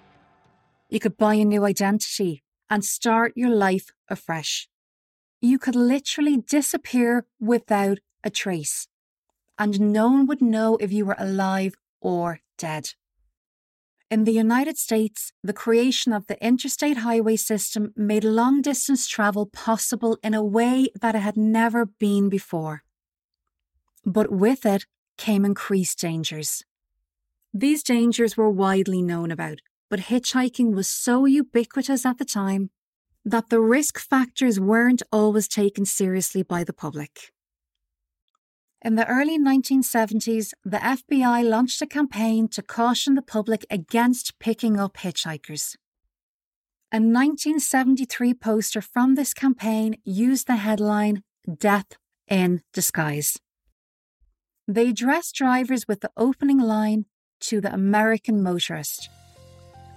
You 0.91 0.99
could 0.99 1.17
buy 1.17 1.35
a 1.35 1.45
new 1.45 1.65
identity 1.65 2.43
and 2.69 2.85
start 2.85 3.33
your 3.37 3.51
life 3.51 3.93
afresh 4.11 4.69
you 5.45 5.59
could 5.59 5.77
literally 5.77 6.39
disappear 6.39 7.27
without 7.39 7.99
a 8.25 8.31
trace, 8.31 8.89
and 9.59 9.79
no 9.93 10.09
one 10.09 10.27
would 10.27 10.41
know 10.41 10.77
if 10.81 10.91
you 10.91 11.05
were 11.05 11.17
alive 11.19 11.75
or 12.01 12.41
dead. 12.57 12.91
In 14.11 14.25
the 14.25 14.33
United 14.33 14.79
States, 14.79 15.33
the 15.43 15.53
creation 15.53 16.13
of 16.13 16.27
the 16.27 16.43
interstate 16.45 16.99
highway 16.99 17.37
system 17.37 17.93
made 17.97 18.25
long 18.25 18.63
distance 18.63 19.07
travel 19.07 19.47
possible 19.47 20.19
in 20.23 20.33
a 20.33 20.45
way 20.45 20.89
that 21.01 21.15
it 21.15 21.21
had 21.21 21.37
never 21.37 21.85
been 21.85 22.29
before. 22.29 22.83
But 24.05 24.31
with 24.31 24.65
it 24.65 24.87
came 25.19 25.45
increased 25.45 25.99
dangers. 25.99 26.65
These 27.53 27.83
dangers 27.83 28.37
were 28.37 28.51
widely 28.51 29.03
known 29.03 29.31
about, 29.31 29.59
but 29.91 30.01
hitchhiking 30.01 30.75
was 30.75 30.89
so 30.89 31.27
ubiquitous 31.27 32.07
at 32.07 32.19
the 32.19 32.25
time 32.25 32.71
that 33.25 33.49
the 33.49 33.61
risk 33.61 33.99
factors 33.99 34.61
weren't 34.61 35.03
always 35.11 35.49
taken 35.49 35.85
seriously 35.85 36.43
by 36.43 36.65
the 36.65 36.73
public. 36.73 37.33
In 38.83 38.97
the 38.97 39.07
early 39.07 39.39
1970s, 39.39 40.53
the 40.63 40.77
FBI 40.77 41.49
launched 41.49 41.81
a 41.81 41.87
campaign 41.87 42.49
to 42.49 42.63
caution 42.63 43.15
the 43.15 43.23
public 43.23 43.65
against 43.71 44.39
picking 44.39 44.79
up 44.79 44.99
hitchhikers. 44.99 45.77
A 46.93 47.01
1973 47.01 48.35
poster 48.35 48.83
from 48.83 49.15
this 49.15 49.33
campaign 49.33 49.97
used 50.05 50.47
the 50.47 50.57
headline 50.57 51.23
Death 51.59 51.97
in 52.29 52.61
Disguise. 52.75 53.39
They 54.69 54.91
address 54.91 55.33
drivers 55.33 55.89
with 55.89 56.01
the 56.01 56.11
opening 56.17 56.59
line 56.59 57.07
to 57.41 57.61
the 57.61 57.73
American 57.73 58.43
motorist 58.43 59.09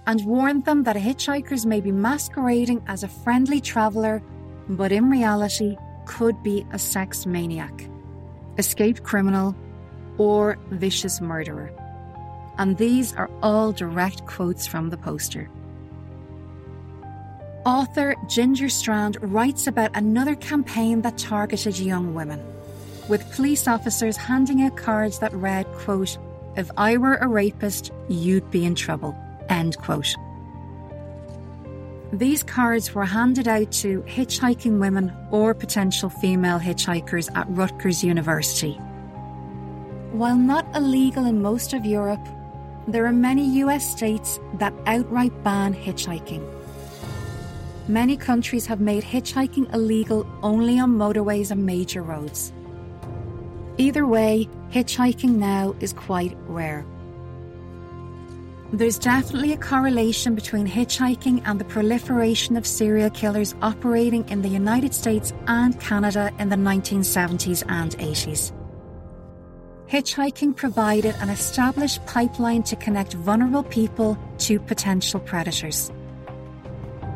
and 0.08 0.24
warned 0.24 0.64
them 0.64 0.84
that 0.84 0.96
hitchhikers 0.96 1.66
may 1.66 1.82
be 1.82 1.92
masquerading 1.92 2.82
as 2.86 3.02
a 3.02 3.08
friendly 3.08 3.60
traveller, 3.60 4.22
but 4.70 4.90
in 4.90 5.10
reality 5.10 5.76
could 6.06 6.42
be 6.42 6.66
a 6.72 6.78
sex 6.78 7.26
maniac, 7.26 7.86
escaped 8.56 9.02
criminal, 9.02 9.54
or 10.16 10.58
vicious 10.70 11.20
murderer. 11.20 11.70
And 12.56 12.78
these 12.78 13.14
are 13.16 13.30
all 13.42 13.70
direct 13.70 14.24
quotes 14.24 14.66
from 14.66 14.88
the 14.88 14.96
poster. 14.96 15.50
Author 17.66 18.14
Ginger 18.28 18.70
Strand 18.70 19.18
writes 19.20 19.66
about 19.66 19.94
another 19.94 20.36
campaign 20.36 21.02
that 21.02 21.18
targeted 21.18 21.78
young 21.78 22.14
women, 22.14 22.42
with 23.10 23.30
police 23.32 23.68
officers 23.68 24.16
handing 24.16 24.62
out 24.62 24.74
cards 24.74 25.18
that 25.18 25.34
read, 25.34 25.66
quote, 25.74 26.16
If 26.56 26.70
I 26.78 26.96
were 26.96 27.16
a 27.16 27.28
rapist, 27.28 27.92
you'd 28.08 28.50
be 28.50 28.64
in 28.64 28.74
trouble, 28.74 29.14
end 29.48 29.78
quote. 29.78 30.14
These 32.12 32.42
cards 32.42 32.94
were 32.94 33.04
handed 33.04 33.48
out 33.48 33.70
to 33.82 34.00
hitchhiking 34.02 34.80
women 34.80 35.12
or 35.30 35.52
potential 35.52 36.08
female 36.08 36.58
hitchhikers 36.58 37.28
at 37.36 37.46
Rutgers 37.50 38.02
University. 38.02 38.74
While 40.12 40.36
not 40.36 40.66
illegal 40.74 41.26
in 41.26 41.42
most 41.42 41.74
of 41.74 41.84
Europe, 41.84 42.26
there 42.86 43.04
are 43.04 43.12
many 43.12 43.60
US 43.60 43.86
states 43.86 44.40
that 44.54 44.72
outright 44.86 45.44
ban 45.44 45.74
hitchhiking. 45.74 46.42
Many 47.88 48.16
countries 48.16 48.66
have 48.66 48.80
made 48.80 49.04
hitchhiking 49.04 49.72
illegal 49.74 50.26
only 50.42 50.78
on 50.78 50.96
motorways 50.96 51.50
and 51.50 51.66
major 51.66 52.02
roads. 52.02 52.52
Either 53.76 54.06
way, 54.06 54.48
hitchhiking 54.70 55.36
now 55.36 55.74
is 55.80 55.92
quite 55.92 56.36
rare. 56.46 56.86
There's 58.70 58.98
definitely 58.98 59.54
a 59.54 59.56
correlation 59.56 60.34
between 60.34 60.66
hitchhiking 60.66 61.40
and 61.46 61.58
the 61.58 61.64
proliferation 61.64 62.54
of 62.54 62.66
serial 62.66 63.08
killers 63.08 63.54
operating 63.62 64.28
in 64.28 64.42
the 64.42 64.48
United 64.48 64.92
States 64.92 65.32
and 65.46 65.80
Canada 65.80 66.30
in 66.38 66.50
the 66.50 66.56
1970s 66.56 67.64
and 67.70 67.92
80s. 67.92 68.52
Hitchhiking 69.88 70.54
provided 70.54 71.14
an 71.20 71.30
established 71.30 72.04
pipeline 72.04 72.62
to 72.64 72.76
connect 72.76 73.14
vulnerable 73.14 73.62
people 73.62 74.18
to 74.36 74.60
potential 74.60 75.18
predators. 75.18 75.90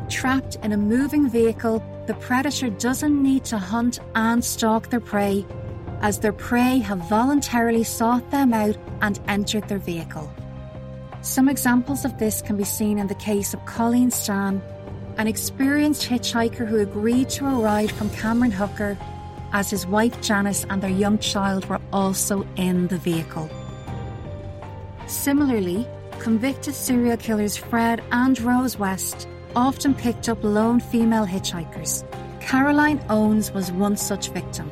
Trapped 0.09 0.55
in 0.63 0.71
a 0.71 0.77
moving 0.77 1.29
vehicle, 1.29 1.83
the 2.07 2.15
predator 2.15 2.71
doesn't 2.71 3.21
need 3.21 3.45
to 3.45 3.59
hunt 3.59 3.99
and 4.15 4.43
stalk 4.43 4.89
their 4.89 4.99
prey, 4.99 5.45
as 6.01 6.17
their 6.17 6.33
prey 6.33 6.79
have 6.79 6.97
voluntarily 7.07 7.83
sought 7.83 8.31
them 8.31 8.53
out 8.53 8.75
and 9.01 9.21
entered 9.27 9.69
their 9.69 9.77
vehicle. 9.77 10.33
Some 11.23 11.47
examples 11.47 12.03
of 12.03 12.19
this 12.19 12.41
can 12.41 12.57
be 12.57 12.65
seen 12.65 12.99
in 12.99 13.07
the 13.07 13.15
case 13.15 13.53
of 13.53 13.65
Colleen 13.65 14.11
Stan, 14.11 14.61
an 15.17 15.25
experienced 15.25 16.03
hitchhiker 16.03 16.67
who 16.67 16.79
agreed 16.79 17.29
to 17.29 17.47
a 17.47 17.59
ride 17.59 17.93
from 17.93 18.09
Cameron 18.09 18.51
Hooker 18.51 18.97
as 19.53 19.69
his 19.69 19.87
wife 19.87 20.19
Janice 20.19 20.65
and 20.69 20.81
their 20.81 20.89
young 20.89 21.17
child 21.19 21.63
were 21.69 21.79
also 21.93 22.45
in 22.57 22.87
the 22.89 22.97
vehicle. 22.97 23.49
Similarly, 25.07 25.87
convicted 26.19 26.75
serial 26.75 27.15
killers 27.15 27.55
Fred 27.55 28.03
and 28.11 28.37
Rose 28.41 28.77
West 28.77 29.25
often 29.55 29.93
picked 29.93 30.27
up 30.27 30.43
lone 30.43 30.81
female 30.81 31.25
hitchhikers. 31.25 32.03
Caroline 32.41 33.01
Owens 33.09 33.49
was 33.53 33.71
one 33.71 33.95
such 33.95 34.27
victim, 34.31 34.69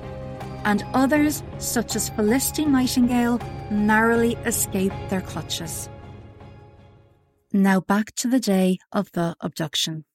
and 0.65 0.83
others, 0.93 1.43
such 1.59 1.95
as 1.95 2.09
Felicity 2.09 2.65
Nightingale, 2.65 3.39
narrowly 3.69 4.35
escaped 4.45 5.09
their 5.09 5.21
clutches. 5.21 5.87
Now 7.53 7.81
back 7.81 8.15
to 8.15 8.29
the 8.29 8.39
day 8.39 8.79
of 8.93 9.11
the 9.11 9.35
abduction. 9.41 10.05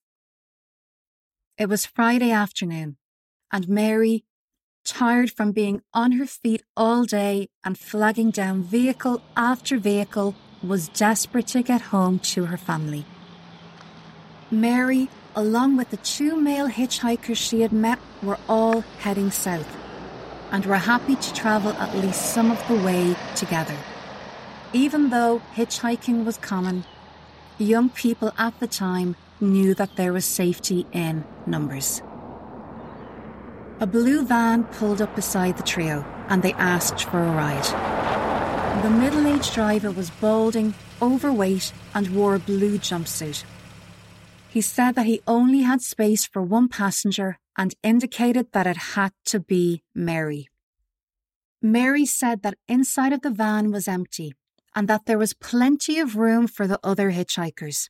It 1.59 1.69
was 1.69 1.85
Friday 1.85 2.31
afternoon, 2.31 2.97
and 3.53 3.69
Mary, 3.69 4.25
tired 4.87 5.31
from 5.31 5.53
being 5.53 5.83
on 5.93 6.13
her 6.13 6.25
feet 6.25 6.63
all 6.79 7.05
day 7.05 7.51
and 7.63 7.79
flagging 7.79 8.31
down 8.31 8.63
vehicle 8.63 9.21
after 9.37 9.77
vehicle, 9.77 10.35
was 10.63 10.89
desperate 10.89 11.49
to 11.49 11.63
get 11.63 11.93
home 11.93 12.21
to 12.21 12.47
her 12.47 12.57
family. 12.57 13.05
Mary, 14.51 15.11
along 15.35 15.77
with 15.77 15.91
the 15.91 15.99
two 15.99 16.41
male 16.41 16.71
hitchhikers 16.71 17.37
she 17.37 17.61
had 17.61 17.73
met, 17.73 17.99
were 18.23 18.39
all 18.49 18.81
heading 19.01 19.31
south 19.31 19.77
and 20.51 20.65
were 20.65 20.77
happy 20.77 21.17
to 21.17 21.35
travel 21.35 21.73
at 21.73 21.95
least 21.95 22.33
some 22.33 22.51
of 22.51 22.67
the 22.67 22.77
way 22.77 23.15
together. 23.35 23.77
Even 24.73 25.11
though 25.11 25.43
hitchhiking 25.55 26.25
was 26.25 26.39
common, 26.39 26.85
young 27.65 27.89
people 27.89 28.33
at 28.37 28.59
the 28.61 28.67
time 28.67 29.17
knew 29.41 29.75
that 29.75 29.97
there 29.97 30.13
was 30.13 30.25
safety 30.25 30.87
in 30.93 31.25
numbers. 31.47 32.03
A 33.81 33.87
blue 33.87 34.25
van 34.25 34.65
pulled 34.65 35.01
up 35.01 35.15
beside 35.15 35.57
the 35.57 35.63
trio 35.63 36.05
and 36.29 36.43
they 36.43 36.53
asked 36.55 37.05
for 37.05 37.23
a 37.23 37.31
ride. 37.31 38.83
The 38.83 38.91
middle 38.91 39.27
aged 39.27 39.55
driver 39.55 39.91
was 39.91 40.11
balding, 40.11 40.75
overweight, 41.01 41.73
and 41.95 42.15
wore 42.15 42.35
a 42.35 42.39
blue 42.39 42.79
jumpsuit. 42.79 43.45
He 44.49 44.61
said 44.61 44.95
that 44.95 45.07
he 45.07 45.21
only 45.27 45.63
had 45.63 45.83
space 45.83 46.27
for 46.27 46.43
one 46.43 46.69
passenger 46.69 47.39
and 47.57 47.75
indicated 47.83 48.53
that 48.53 48.67
it 48.67 48.77
had 48.95 49.13
to 49.27 49.41
be 49.41 49.83
Mary. 49.95 50.49
Mary 51.63 52.07
said 52.07 52.43
that 52.43 52.59
inside 52.69 53.13
of 53.13 53.23
the 53.23 53.31
van 53.31 53.71
was 53.71 53.89
empty 53.89 54.35
and 54.77 54.87
that 54.89 55.07
there 55.07 55.19
was 55.19 55.33
plenty 55.33 55.99
of 55.99 56.17
room 56.17 56.47
for 56.47 56.67
the 56.67 56.79
other 56.85 57.11
hitchhikers. 57.11 57.89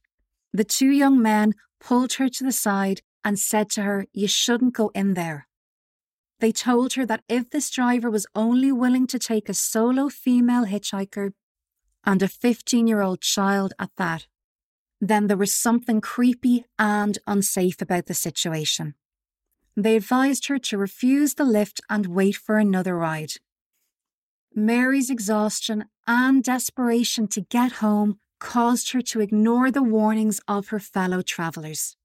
The 0.53 0.65
two 0.65 0.91
young 0.91 1.21
men 1.21 1.55
pulled 1.81 2.15
her 2.15 2.29
to 2.29 2.45
the 2.45 2.53
side 2.53 3.03
and 3.25 3.39
said 3.39 3.69
to 3.71 3.83
her, 3.83 4.07
You 4.13 4.29
shouldn't 4.29 4.75
go 4.75 4.93
in 4.95 5.15
there. 5.15 5.49
They 6.39 6.53
told 6.53 6.93
her 6.93 7.05
that 7.05 7.25
if 7.29 7.51
this 7.51 7.71
driver 7.71 8.09
was 8.09 8.27
only 8.37 8.71
willing 8.71 9.09
to 9.09 9.19
take 9.19 9.49
a 9.49 9.55
solo 9.55 10.09
female 10.09 10.65
hitchhiker 10.65 11.33
and 12.05 12.23
a 12.23 12.29
15 12.29 12.87
year 12.87 13.03
old 13.03 13.21
child 13.21 13.73
at 13.81 13.91
that, 13.97 14.27
then 15.01 15.27
there 15.27 15.37
was 15.37 15.53
something 15.53 16.01
creepy 16.01 16.65
and 16.79 17.19
unsafe 17.27 17.83
about 17.83 18.07
the 18.07 18.15
situation. 18.15 18.95
They 19.77 19.97
advised 19.97 20.47
her 20.47 20.59
to 20.59 20.79
refuse 20.79 21.35
the 21.35 21.45
lift 21.45 21.81
and 21.91 22.07
wait 22.07 22.37
for 22.37 22.59
another 22.59 22.97
ride. 22.97 23.33
Mary's 24.57 25.11
exhaustion 25.11 25.85
and 26.07 26.43
desperation 26.43 27.29
to 27.29 27.43
get 27.43 27.73
home 27.73 28.19
caused 28.41 28.93
her 28.93 29.03
to 29.03 29.21
ignore 29.21 29.71
the 29.71 29.83
warnings 29.83 30.41
of 30.49 30.69
her 30.69 30.81
fellow 30.81 31.21
travellers. 31.21 31.97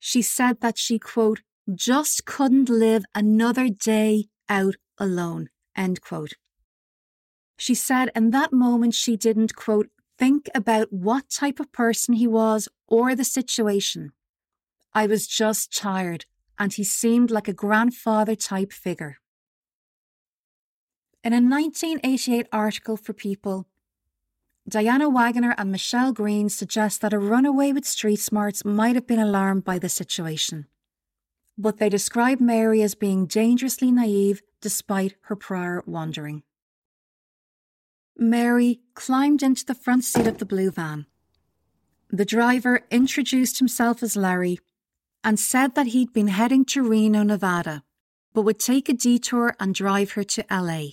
She 0.00 0.20
said 0.20 0.60
that 0.60 0.78
she, 0.78 0.98
quote, 0.98 1.42
just 1.72 2.24
couldn't 2.24 2.68
live 2.68 3.04
another 3.14 3.68
day 3.68 4.26
out 4.48 4.74
alone, 4.98 5.48
end 5.76 6.00
quote. 6.00 6.32
She 7.56 7.74
said 7.74 8.10
in 8.16 8.30
that 8.30 8.52
moment 8.52 8.94
she 8.94 9.16
didn't, 9.16 9.54
quote, 9.54 9.88
think 10.18 10.48
about 10.54 10.92
what 10.92 11.30
type 11.30 11.60
of 11.60 11.72
person 11.72 12.14
he 12.14 12.26
was 12.26 12.68
or 12.88 13.14
the 13.14 13.24
situation. 13.24 14.10
I 14.92 15.06
was 15.06 15.28
just 15.28 15.76
tired, 15.76 16.24
and 16.58 16.72
he 16.72 16.82
seemed 16.82 17.30
like 17.30 17.46
a 17.46 17.52
grandfather 17.52 18.34
type 18.34 18.72
figure. 18.72 19.18
In 21.26 21.32
a 21.32 21.42
1988 21.42 22.46
article 22.52 22.96
for 22.96 23.12
People, 23.12 23.66
Diana 24.68 25.10
Wagner 25.10 25.56
and 25.58 25.72
Michelle 25.72 26.12
Green 26.12 26.48
suggest 26.48 27.00
that 27.00 27.12
a 27.12 27.18
runaway 27.18 27.72
with 27.72 27.84
street 27.84 28.20
smarts 28.20 28.64
might 28.64 28.94
have 28.94 29.08
been 29.08 29.18
alarmed 29.18 29.64
by 29.64 29.80
the 29.80 29.88
situation. 29.88 30.66
But 31.58 31.78
they 31.78 31.88
describe 31.88 32.38
Mary 32.38 32.80
as 32.80 32.94
being 32.94 33.26
dangerously 33.26 33.90
naive 33.90 34.40
despite 34.60 35.16
her 35.22 35.34
prior 35.34 35.82
wandering. 35.84 36.44
Mary 38.16 38.78
climbed 38.94 39.42
into 39.42 39.66
the 39.66 39.74
front 39.74 40.04
seat 40.04 40.28
of 40.28 40.38
the 40.38 40.46
blue 40.46 40.70
van. 40.70 41.06
The 42.08 42.24
driver 42.24 42.82
introduced 42.88 43.58
himself 43.58 44.00
as 44.00 44.16
Larry 44.16 44.60
and 45.24 45.40
said 45.40 45.74
that 45.74 45.88
he'd 45.88 46.12
been 46.12 46.28
heading 46.28 46.64
to 46.66 46.88
Reno, 46.88 47.24
Nevada, 47.24 47.82
but 48.32 48.42
would 48.42 48.60
take 48.60 48.88
a 48.88 48.92
detour 48.92 49.56
and 49.58 49.74
drive 49.74 50.12
her 50.12 50.22
to 50.22 50.44
LA. 50.48 50.90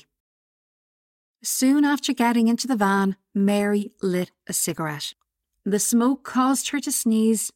Soon 1.45 1.83
after 1.83 2.13
getting 2.13 2.47
into 2.47 2.67
the 2.67 2.75
van, 2.77 3.17
Mary 3.35 3.91
lit 4.01 4.31
a 4.47 4.53
cigarette. 4.53 5.13
The 5.65 5.77
smoke 5.77 6.23
caused 6.23 6.69
her 6.69 6.79
to 6.79 6.91
sneeze, 6.91 7.51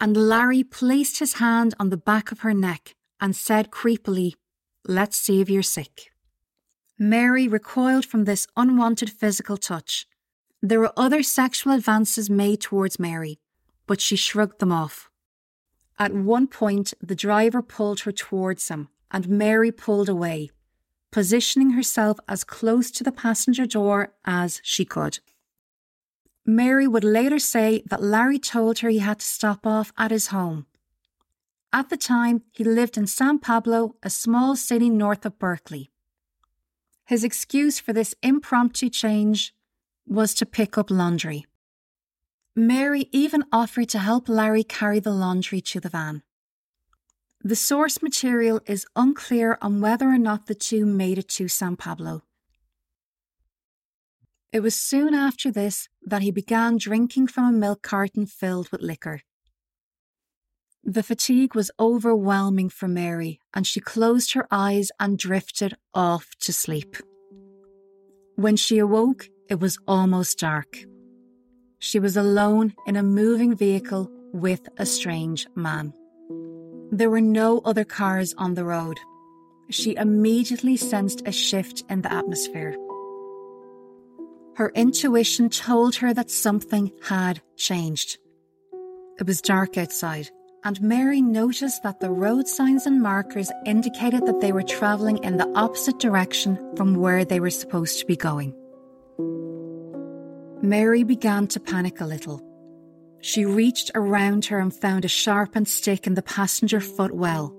and 0.00 0.16
Larry 0.16 0.64
placed 0.64 1.20
his 1.20 1.34
hand 1.34 1.72
on 1.78 1.90
the 1.90 1.96
back 1.96 2.32
of 2.32 2.40
her 2.40 2.52
neck 2.52 2.96
and 3.20 3.36
said 3.36 3.70
creepily, 3.70 4.34
Let's 4.88 5.16
see 5.16 5.40
if 5.40 5.48
you're 5.48 5.62
sick. 5.62 6.10
Mary 6.98 7.46
recoiled 7.46 8.04
from 8.04 8.24
this 8.24 8.48
unwanted 8.56 9.10
physical 9.10 9.56
touch. 9.56 10.06
There 10.60 10.80
were 10.80 10.92
other 10.96 11.22
sexual 11.22 11.72
advances 11.72 12.28
made 12.28 12.60
towards 12.60 12.98
Mary, 12.98 13.38
but 13.86 14.00
she 14.00 14.16
shrugged 14.16 14.58
them 14.58 14.72
off. 14.72 15.10
At 15.96 16.12
one 16.12 16.48
point, 16.48 16.92
the 17.00 17.14
driver 17.14 17.62
pulled 17.62 18.00
her 18.00 18.12
towards 18.12 18.66
him, 18.66 18.88
and 19.12 19.28
Mary 19.28 19.70
pulled 19.70 20.08
away, 20.08 20.50
positioning 21.10 21.70
herself 21.70 22.18
as 22.28 22.44
close 22.44 22.90
to 22.90 23.04
the 23.04 23.12
passenger 23.12 23.66
door 23.66 24.12
as 24.24 24.60
she 24.62 24.84
could. 24.84 25.20
Mary 26.44 26.86
would 26.86 27.04
later 27.04 27.38
say 27.38 27.82
that 27.86 28.02
Larry 28.02 28.38
told 28.38 28.78
her 28.78 28.88
he 28.88 28.98
had 28.98 29.20
to 29.20 29.26
stop 29.26 29.66
off 29.66 29.92
at 29.98 30.10
his 30.10 30.28
home. 30.28 30.66
At 31.72 31.90
the 31.90 31.98
time, 31.98 32.42
he 32.52 32.64
lived 32.64 32.96
in 32.96 33.06
San 33.06 33.38
Pablo, 33.38 33.96
a 34.02 34.08
small 34.08 34.56
city 34.56 34.88
north 34.88 35.26
of 35.26 35.38
Berkeley. 35.38 35.90
His 37.04 37.24
excuse 37.24 37.78
for 37.78 37.92
this 37.92 38.14
impromptu 38.22 38.88
change 38.88 39.54
was 40.06 40.32
to 40.34 40.46
pick 40.46 40.78
up 40.78 40.90
laundry. 40.90 41.46
Mary 42.56 43.08
even 43.12 43.44
offered 43.52 43.88
to 43.90 43.98
help 43.98 44.28
Larry 44.28 44.64
carry 44.64 45.00
the 45.00 45.12
laundry 45.12 45.60
to 45.60 45.80
the 45.80 45.88
van. 45.88 46.22
The 47.44 47.56
source 47.56 48.02
material 48.02 48.60
is 48.66 48.84
unclear 48.96 49.58
on 49.62 49.80
whether 49.80 50.08
or 50.08 50.18
not 50.18 50.46
the 50.46 50.54
two 50.56 50.84
made 50.84 51.18
it 51.18 51.28
to 51.30 51.46
San 51.46 51.76
Pablo. 51.76 52.22
It 54.52 54.60
was 54.60 54.74
soon 54.74 55.14
after 55.14 55.52
this 55.52 55.88
that 56.02 56.22
he 56.22 56.32
began 56.32 56.78
drinking 56.78 57.28
from 57.28 57.44
a 57.44 57.52
milk 57.52 57.82
carton 57.82 58.26
filled 58.26 58.70
with 58.70 58.82
liquor. 58.82 59.20
The 60.82 61.02
fatigue 61.02 61.54
was 61.54 61.70
overwhelming 61.78 62.70
for 62.70 62.88
Mary, 62.88 63.40
and 63.52 63.66
she 63.66 63.80
closed 63.80 64.32
her 64.32 64.48
eyes 64.50 64.90
and 64.98 65.18
drifted 65.18 65.76
off 65.92 66.30
to 66.40 66.52
sleep. 66.52 66.96
When 68.36 68.56
she 68.56 68.78
awoke, 68.78 69.28
it 69.48 69.60
was 69.60 69.78
almost 69.86 70.38
dark. 70.38 70.78
She 71.78 72.00
was 72.00 72.16
alone 72.16 72.74
in 72.86 72.96
a 72.96 73.02
moving 73.02 73.54
vehicle 73.54 74.10
with 74.32 74.68
a 74.78 74.86
strange 74.86 75.46
man. 75.54 75.92
There 76.90 77.10
were 77.10 77.20
no 77.20 77.60
other 77.64 77.84
cars 77.84 78.34
on 78.38 78.54
the 78.54 78.64
road. 78.64 78.98
She 79.70 79.94
immediately 79.96 80.76
sensed 80.76 81.22
a 81.26 81.32
shift 81.32 81.84
in 81.90 82.00
the 82.00 82.12
atmosphere. 82.12 82.76
Her 84.56 84.72
intuition 84.74 85.50
told 85.50 85.96
her 85.96 86.14
that 86.14 86.30
something 86.30 86.90
had 87.02 87.42
changed. 87.56 88.18
It 89.20 89.26
was 89.26 89.42
dark 89.42 89.76
outside, 89.76 90.30
and 90.64 90.80
Mary 90.80 91.20
noticed 91.20 91.82
that 91.82 92.00
the 92.00 92.10
road 92.10 92.48
signs 92.48 92.86
and 92.86 93.02
markers 93.02 93.52
indicated 93.66 94.24
that 94.26 94.40
they 94.40 94.52
were 94.52 94.62
travelling 94.62 95.22
in 95.22 95.36
the 95.36 95.52
opposite 95.54 95.98
direction 95.98 96.58
from 96.74 96.94
where 96.94 97.24
they 97.24 97.38
were 97.38 97.50
supposed 97.50 98.00
to 98.00 98.06
be 98.06 98.16
going. 98.16 98.54
Mary 100.62 101.04
began 101.04 101.46
to 101.48 101.60
panic 101.60 102.00
a 102.00 102.06
little. 102.06 102.47
She 103.20 103.44
reached 103.44 103.90
around 103.94 104.46
her 104.46 104.58
and 104.58 104.74
found 104.74 105.04
a 105.04 105.08
sharpened 105.08 105.68
stick 105.68 106.06
in 106.06 106.14
the 106.14 106.22
passenger 106.22 106.80
footwell. 106.80 107.54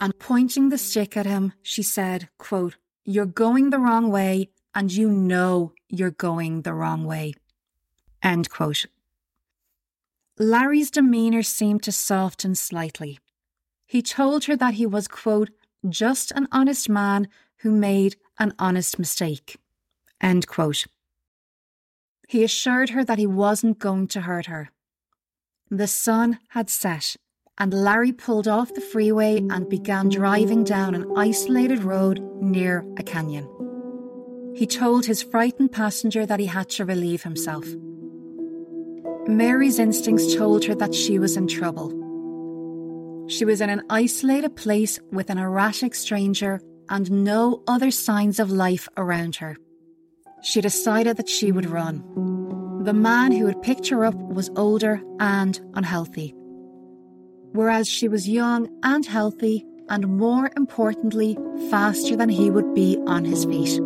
And 0.00 0.18
pointing 0.18 0.68
the 0.68 0.78
stick 0.78 1.16
at 1.16 1.26
him, 1.26 1.52
she 1.62 1.82
said, 1.82 2.28
quote, 2.38 2.76
You're 3.04 3.26
going 3.26 3.70
the 3.70 3.78
wrong 3.78 4.10
way, 4.10 4.50
and 4.74 4.92
you 4.92 5.08
know 5.08 5.72
you're 5.88 6.10
going 6.10 6.62
the 6.62 6.74
wrong 6.74 7.04
way. 7.04 7.34
End 8.22 8.50
quote. 8.50 8.86
Larry's 10.38 10.90
demeanour 10.90 11.42
seemed 11.42 11.82
to 11.84 11.92
soften 11.92 12.54
slightly. 12.54 13.18
He 13.86 14.02
told 14.02 14.44
her 14.44 14.56
that 14.56 14.74
he 14.74 14.86
was, 14.86 15.08
quote, 15.08 15.50
just 15.88 16.32
an 16.32 16.48
honest 16.52 16.88
man 16.88 17.28
who 17.58 17.70
made 17.70 18.16
an 18.38 18.54
honest 18.58 18.98
mistake. 18.98 19.58
End 20.20 20.46
quote. 20.46 20.86
He 22.28 22.44
assured 22.44 22.90
her 22.90 23.04
that 23.04 23.18
he 23.18 23.26
wasn't 23.26 23.78
going 23.78 24.08
to 24.08 24.22
hurt 24.22 24.46
her. 24.46 24.70
The 25.72 25.86
sun 25.86 26.38
had 26.48 26.68
set, 26.68 27.16
and 27.56 27.72
Larry 27.72 28.12
pulled 28.12 28.46
off 28.46 28.74
the 28.74 28.82
freeway 28.82 29.38
and 29.38 29.70
began 29.70 30.10
driving 30.10 30.64
down 30.64 30.94
an 30.94 31.10
isolated 31.16 31.82
road 31.82 32.20
near 32.42 32.84
a 32.98 33.02
canyon. 33.02 33.48
He 34.54 34.66
told 34.66 35.06
his 35.06 35.22
frightened 35.22 35.72
passenger 35.72 36.26
that 36.26 36.40
he 36.40 36.44
had 36.44 36.68
to 36.76 36.84
relieve 36.84 37.22
himself. 37.22 37.64
Mary's 39.26 39.78
instincts 39.78 40.34
told 40.34 40.62
her 40.66 40.74
that 40.74 40.94
she 40.94 41.18
was 41.18 41.38
in 41.38 41.46
trouble. 41.48 41.88
She 43.28 43.46
was 43.46 43.62
in 43.62 43.70
an 43.70 43.80
isolated 43.88 44.56
place 44.56 45.00
with 45.10 45.30
an 45.30 45.38
erratic 45.38 45.94
stranger 45.94 46.60
and 46.90 47.10
no 47.10 47.62
other 47.66 47.90
signs 47.90 48.38
of 48.38 48.52
life 48.52 48.90
around 48.98 49.36
her 49.36 49.56
she 50.42 50.60
decided 50.60 51.16
that 51.16 51.28
she 51.28 51.52
would 51.52 51.70
run. 51.70 52.02
The 52.84 52.92
man 52.92 53.30
who 53.30 53.46
had 53.46 53.62
picked 53.62 53.88
her 53.90 54.04
up 54.04 54.16
was 54.16 54.50
older 54.56 55.00
and 55.20 55.60
unhealthy, 55.74 56.34
whereas 57.52 57.86
she 57.86 58.08
was 58.08 58.28
young 58.28 58.68
and 58.82 59.06
healthy, 59.06 59.64
and 59.88 60.08
more 60.08 60.50
importantly, 60.56 61.38
faster 61.70 62.16
than 62.16 62.28
he 62.28 62.50
would 62.50 62.74
be 62.74 62.98
on 63.06 63.24
his 63.24 63.44
feet. 63.44 63.80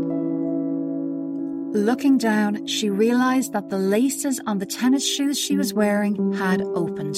Looking 1.74 2.16
down, 2.16 2.66
she 2.66 2.88
realised 2.88 3.52
that 3.52 3.68
the 3.68 3.76
laces 3.76 4.40
on 4.46 4.60
the 4.60 4.66
tennis 4.66 5.06
shoes 5.06 5.38
she 5.38 5.58
was 5.58 5.74
wearing 5.74 6.32
had 6.32 6.62
opened. 6.62 7.16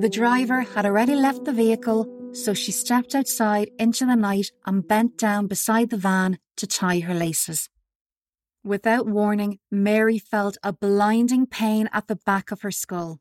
The 0.00 0.08
driver 0.08 0.60
had 0.60 0.86
already 0.86 1.16
left 1.16 1.44
the 1.44 1.52
vehicle, 1.52 2.06
so 2.32 2.54
she 2.54 2.70
stepped 2.70 3.16
outside 3.16 3.70
into 3.80 4.06
the 4.06 4.14
night 4.14 4.52
and 4.64 4.86
bent 4.86 5.18
down 5.18 5.48
beside 5.48 5.90
the 5.90 5.96
van 5.96 6.38
to 6.56 6.68
tie 6.68 7.00
her 7.00 7.14
laces. 7.14 7.68
Without 8.62 9.06
warning, 9.06 9.58
Mary 9.70 10.18
felt 10.18 10.58
a 10.62 10.72
blinding 10.72 11.46
pain 11.46 11.88
at 11.92 12.08
the 12.08 12.16
back 12.16 12.50
of 12.50 12.60
her 12.60 12.70
skull. 12.70 13.20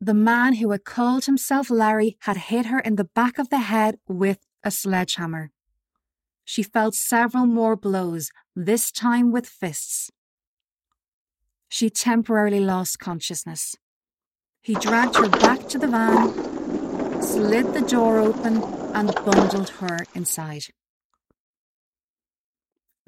The 0.00 0.14
man 0.14 0.54
who 0.54 0.70
had 0.70 0.84
called 0.84 1.26
himself 1.26 1.70
Larry 1.70 2.16
had 2.20 2.36
hit 2.36 2.66
her 2.66 2.78
in 2.78 2.96
the 2.96 3.04
back 3.14 3.38
of 3.38 3.50
the 3.50 3.58
head 3.58 3.98
with 4.08 4.38
a 4.64 4.70
sledgehammer. 4.70 5.50
She 6.44 6.62
felt 6.62 6.94
several 6.94 7.44
more 7.44 7.76
blows, 7.76 8.30
this 8.56 8.90
time 8.90 9.32
with 9.32 9.46
fists. 9.46 10.10
She 11.68 11.90
temporarily 11.90 12.60
lost 12.60 12.98
consciousness. 12.98 13.76
He 14.62 14.74
dragged 14.74 15.16
her 15.16 15.28
back 15.28 15.68
to 15.68 15.78
the 15.78 15.88
van, 15.88 17.22
slid 17.22 17.74
the 17.74 17.82
door 17.82 18.18
open, 18.18 18.62
and 18.94 19.14
bundled 19.14 19.68
her 19.80 20.06
inside. 20.14 20.66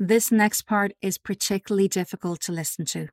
This 0.03 0.33
next 0.33 0.63
part 0.63 0.93
is 1.03 1.19
particularly 1.19 1.87
difficult 1.87 2.41
to 2.43 2.53
listen 2.53 2.87
to. 2.87 3.09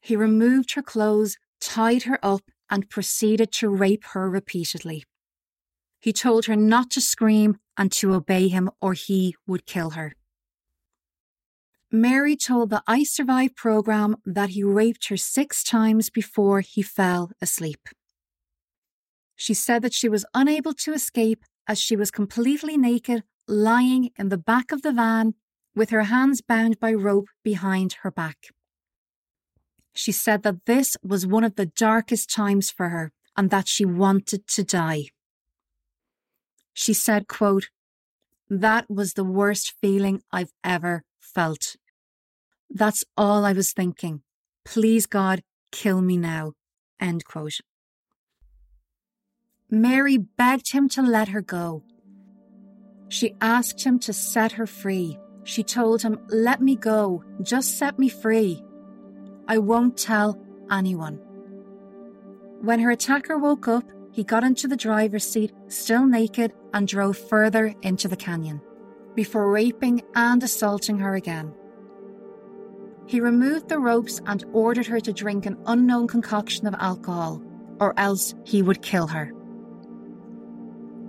He 0.00 0.16
removed 0.16 0.72
her 0.72 0.82
clothes, 0.82 1.36
tied 1.60 2.04
her 2.04 2.18
up, 2.22 2.40
and 2.70 2.88
proceeded 2.88 3.52
to 3.52 3.68
rape 3.68 4.04
her 4.12 4.30
repeatedly. 4.30 5.04
He 6.00 6.10
told 6.10 6.46
her 6.46 6.56
not 6.56 6.88
to 6.92 7.02
scream 7.02 7.58
and 7.76 7.92
to 7.92 8.14
obey 8.14 8.48
him 8.48 8.70
or 8.80 8.94
he 8.94 9.36
would 9.46 9.66
kill 9.66 9.90
her. 9.90 10.14
Mary 11.92 12.36
told 12.36 12.70
the 12.70 12.82
I 12.86 13.02
Survive 13.02 13.54
program 13.54 14.16
that 14.24 14.50
he 14.50 14.64
raped 14.64 15.08
her 15.08 15.18
six 15.18 15.62
times 15.62 16.08
before 16.08 16.62
he 16.62 16.80
fell 16.80 17.30
asleep. 17.42 17.90
She 19.36 19.52
said 19.52 19.82
that 19.82 19.92
she 19.92 20.08
was 20.08 20.24
unable 20.32 20.72
to 20.72 20.94
escape 20.94 21.44
as 21.68 21.78
she 21.78 21.94
was 21.94 22.10
completely 22.10 22.78
naked 22.78 23.22
lying 23.50 24.10
in 24.18 24.28
the 24.28 24.38
back 24.38 24.72
of 24.72 24.82
the 24.82 24.92
van 24.92 25.34
with 25.74 25.90
her 25.90 26.04
hands 26.04 26.40
bound 26.40 26.78
by 26.80 26.92
rope 26.92 27.28
behind 27.42 27.98
her 28.02 28.10
back. 28.10 28.48
She 29.94 30.12
said 30.12 30.42
that 30.44 30.66
this 30.66 30.96
was 31.02 31.26
one 31.26 31.44
of 31.44 31.56
the 31.56 31.66
darkest 31.66 32.30
times 32.30 32.70
for 32.70 32.88
her 32.88 33.12
and 33.36 33.50
that 33.50 33.68
she 33.68 33.84
wanted 33.84 34.46
to 34.48 34.64
die. 34.64 35.06
She 36.72 36.94
said, 36.94 37.28
quote, 37.28 37.68
That 38.48 38.88
was 38.88 39.14
the 39.14 39.24
worst 39.24 39.74
feeling 39.80 40.22
I've 40.32 40.52
ever 40.64 41.04
felt. 41.18 41.76
That's 42.70 43.04
all 43.16 43.44
I 43.44 43.52
was 43.52 43.72
thinking. 43.72 44.22
Please, 44.64 45.06
God, 45.06 45.42
kill 45.72 46.00
me 46.00 46.16
now. 46.16 46.52
End 47.00 47.24
quote. 47.24 47.60
Mary 49.68 50.16
begged 50.16 50.72
him 50.72 50.88
to 50.90 51.02
let 51.02 51.28
her 51.28 51.40
go, 51.40 51.84
she 53.10 53.34
asked 53.40 53.82
him 53.82 53.98
to 53.98 54.12
set 54.12 54.52
her 54.52 54.66
free. 54.66 55.18
She 55.42 55.64
told 55.64 56.00
him, 56.00 56.20
Let 56.28 56.62
me 56.62 56.76
go, 56.76 57.24
just 57.42 57.76
set 57.76 57.98
me 57.98 58.08
free. 58.08 58.62
I 59.48 59.58
won't 59.58 59.98
tell 59.98 60.40
anyone. 60.70 61.16
When 62.62 62.78
her 62.78 62.92
attacker 62.92 63.36
woke 63.36 63.66
up, 63.66 63.84
he 64.12 64.22
got 64.22 64.44
into 64.44 64.68
the 64.68 64.76
driver's 64.76 65.28
seat, 65.28 65.52
still 65.66 66.06
naked, 66.06 66.52
and 66.72 66.86
drove 66.86 67.18
further 67.18 67.74
into 67.82 68.06
the 68.06 68.16
canyon, 68.16 68.60
before 69.16 69.50
raping 69.50 70.02
and 70.14 70.40
assaulting 70.42 71.00
her 71.00 71.16
again. 71.16 71.52
He 73.06 73.20
removed 73.20 73.68
the 73.68 73.80
ropes 73.80 74.20
and 74.26 74.44
ordered 74.52 74.86
her 74.86 75.00
to 75.00 75.12
drink 75.12 75.46
an 75.46 75.58
unknown 75.66 76.06
concoction 76.06 76.68
of 76.68 76.74
alcohol, 76.78 77.42
or 77.80 77.98
else 77.98 78.34
he 78.44 78.62
would 78.62 78.82
kill 78.82 79.08
her. 79.08 79.32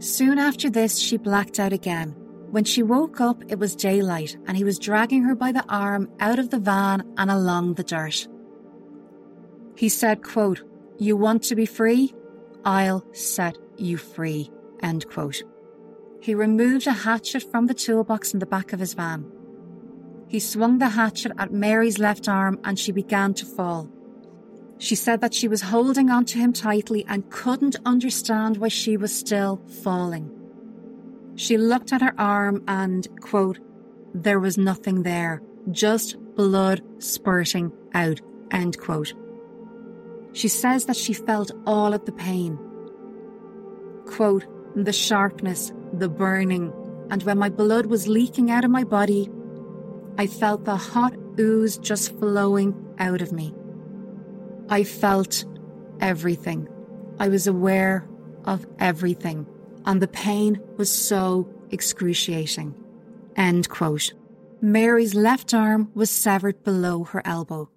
Soon 0.01 0.39
after 0.39 0.67
this, 0.67 0.97
she 0.97 1.15
blacked 1.15 1.59
out 1.59 1.71
again. 1.71 2.15
When 2.49 2.63
she 2.63 2.81
woke 2.81 3.21
up, 3.21 3.43
it 3.49 3.59
was 3.59 3.75
daylight, 3.75 4.35
and 4.47 4.57
he 4.57 4.63
was 4.63 4.79
dragging 4.79 5.21
her 5.23 5.35
by 5.35 5.51
the 5.51 5.63
arm 5.69 6.09
out 6.19 6.39
of 6.39 6.49
the 6.49 6.57
van 6.57 7.03
and 7.17 7.29
along 7.29 7.75
the 7.75 7.83
dirt. 7.83 8.27
He 9.77 9.89
said, 9.89 10.23
quote, 10.23 10.63
You 10.97 11.15
want 11.15 11.43
to 11.43 11.55
be 11.55 11.67
free? 11.67 12.15
I'll 12.65 13.05
set 13.13 13.59
you 13.77 13.97
free. 13.97 14.49
End 14.81 15.07
quote. 15.07 15.43
He 16.19 16.33
removed 16.33 16.87
a 16.87 16.93
hatchet 16.93 17.43
from 17.51 17.67
the 17.67 17.75
toolbox 17.75 18.33
in 18.33 18.39
the 18.39 18.47
back 18.47 18.73
of 18.73 18.79
his 18.79 18.95
van. 18.95 19.31
He 20.27 20.39
swung 20.39 20.79
the 20.79 20.89
hatchet 20.89 21.33
at 21.37 21.53
Mary's 21.53 21.99
left 21.99 22.27
arm 22.27 22.59
and 22.63 22.79
she 22.79 22.91
began 22.91 23.35
to 23.35 23.45
fall. 23.45 23.87
She 24.81 24.95
said 24.95 25.21
that 25.21 25.35
she 25.35 25.47
was 25.47 25.61
holding 25.61 26.09
onto 26.09 26.39
him 26.39 26.53
tightly 26.53 27.05
and 27.07 27.29
couldn't 27.29 27.75
understand 27.85 28.57
why 28.57 28.69
she 28.69 28.97
was 28.97 29.15
still 29.15 29.61
falling. 29.83 30.27
She 31.35 31.55
looked 31.55 31.93
at 31.93 32.01
her 32.01 32.15
arm 32.17 32.63
and, 32.67 33.07
quote, 33.21 33.59
there 34.15 34.39
was 34.39 34.57
nothing 34.57 35.03
there, 35.03 35.39
just 35.69 36.17
blood 36.35 36.81
spurting 36.97 37.71
out, 37.93 38.21
end 38.49 38.79
quote. 38.79 39.13
She 40.33 40.47
says 40.47 40.85
that 40.85 40.97
she 40.97 41.13
felt 41.13 41.51
all 41.67 41.93
of 41.93 42.05
the 42.05 42.11
pain. 42.11 42.57
Quote, 44.07 44.47
the 44.75 44.93
sharpness, 44.93 45.71
the 45.93 46.09
burning, 46.09 46.73
and 47.11 47.21
when 47.21 47.37
my 47.37 47.49
blood 47.49 47.85
was 47.85 48.07
leaking 48.07 48.49
out 48.49 48.65
of 48.65 48.71
my 48.71 48.83
body, 48.83 49.29
I 50.17 50.25
felt 50.25 50.65
the 50.65 50.75
hot 50.75 51.13
ooze 51.39 51.77
just 51.77 52.17
flowing 52.17 52.73
out 52.97 53.21
of 53.21 53.31
me. 53.31 53.53
I 54.71 54.85
felt 54.85 55.43
everything. 55.99 56.69
I 57.19 57.27
was 57.27 57.45
aware 57.45 58.07
of 58.45 58.65
everything, 58.79 59.45
and 59.85 60.01
the 60.01 60.07
pain 60.07 60.61
was 60.77 60.89
so 60.89 61.53
excruciating. 61.71 62.73
End 63.35 63.67
quote. 63.67 64.13
Mary's 64.61 65.13
left 65.13 65.53
arm 65.53 65.91
was 65.93 66.09
severed 66.09 66.63
below 66.63 67.03
her 67.03 67.21
elbow. 67.25 67.69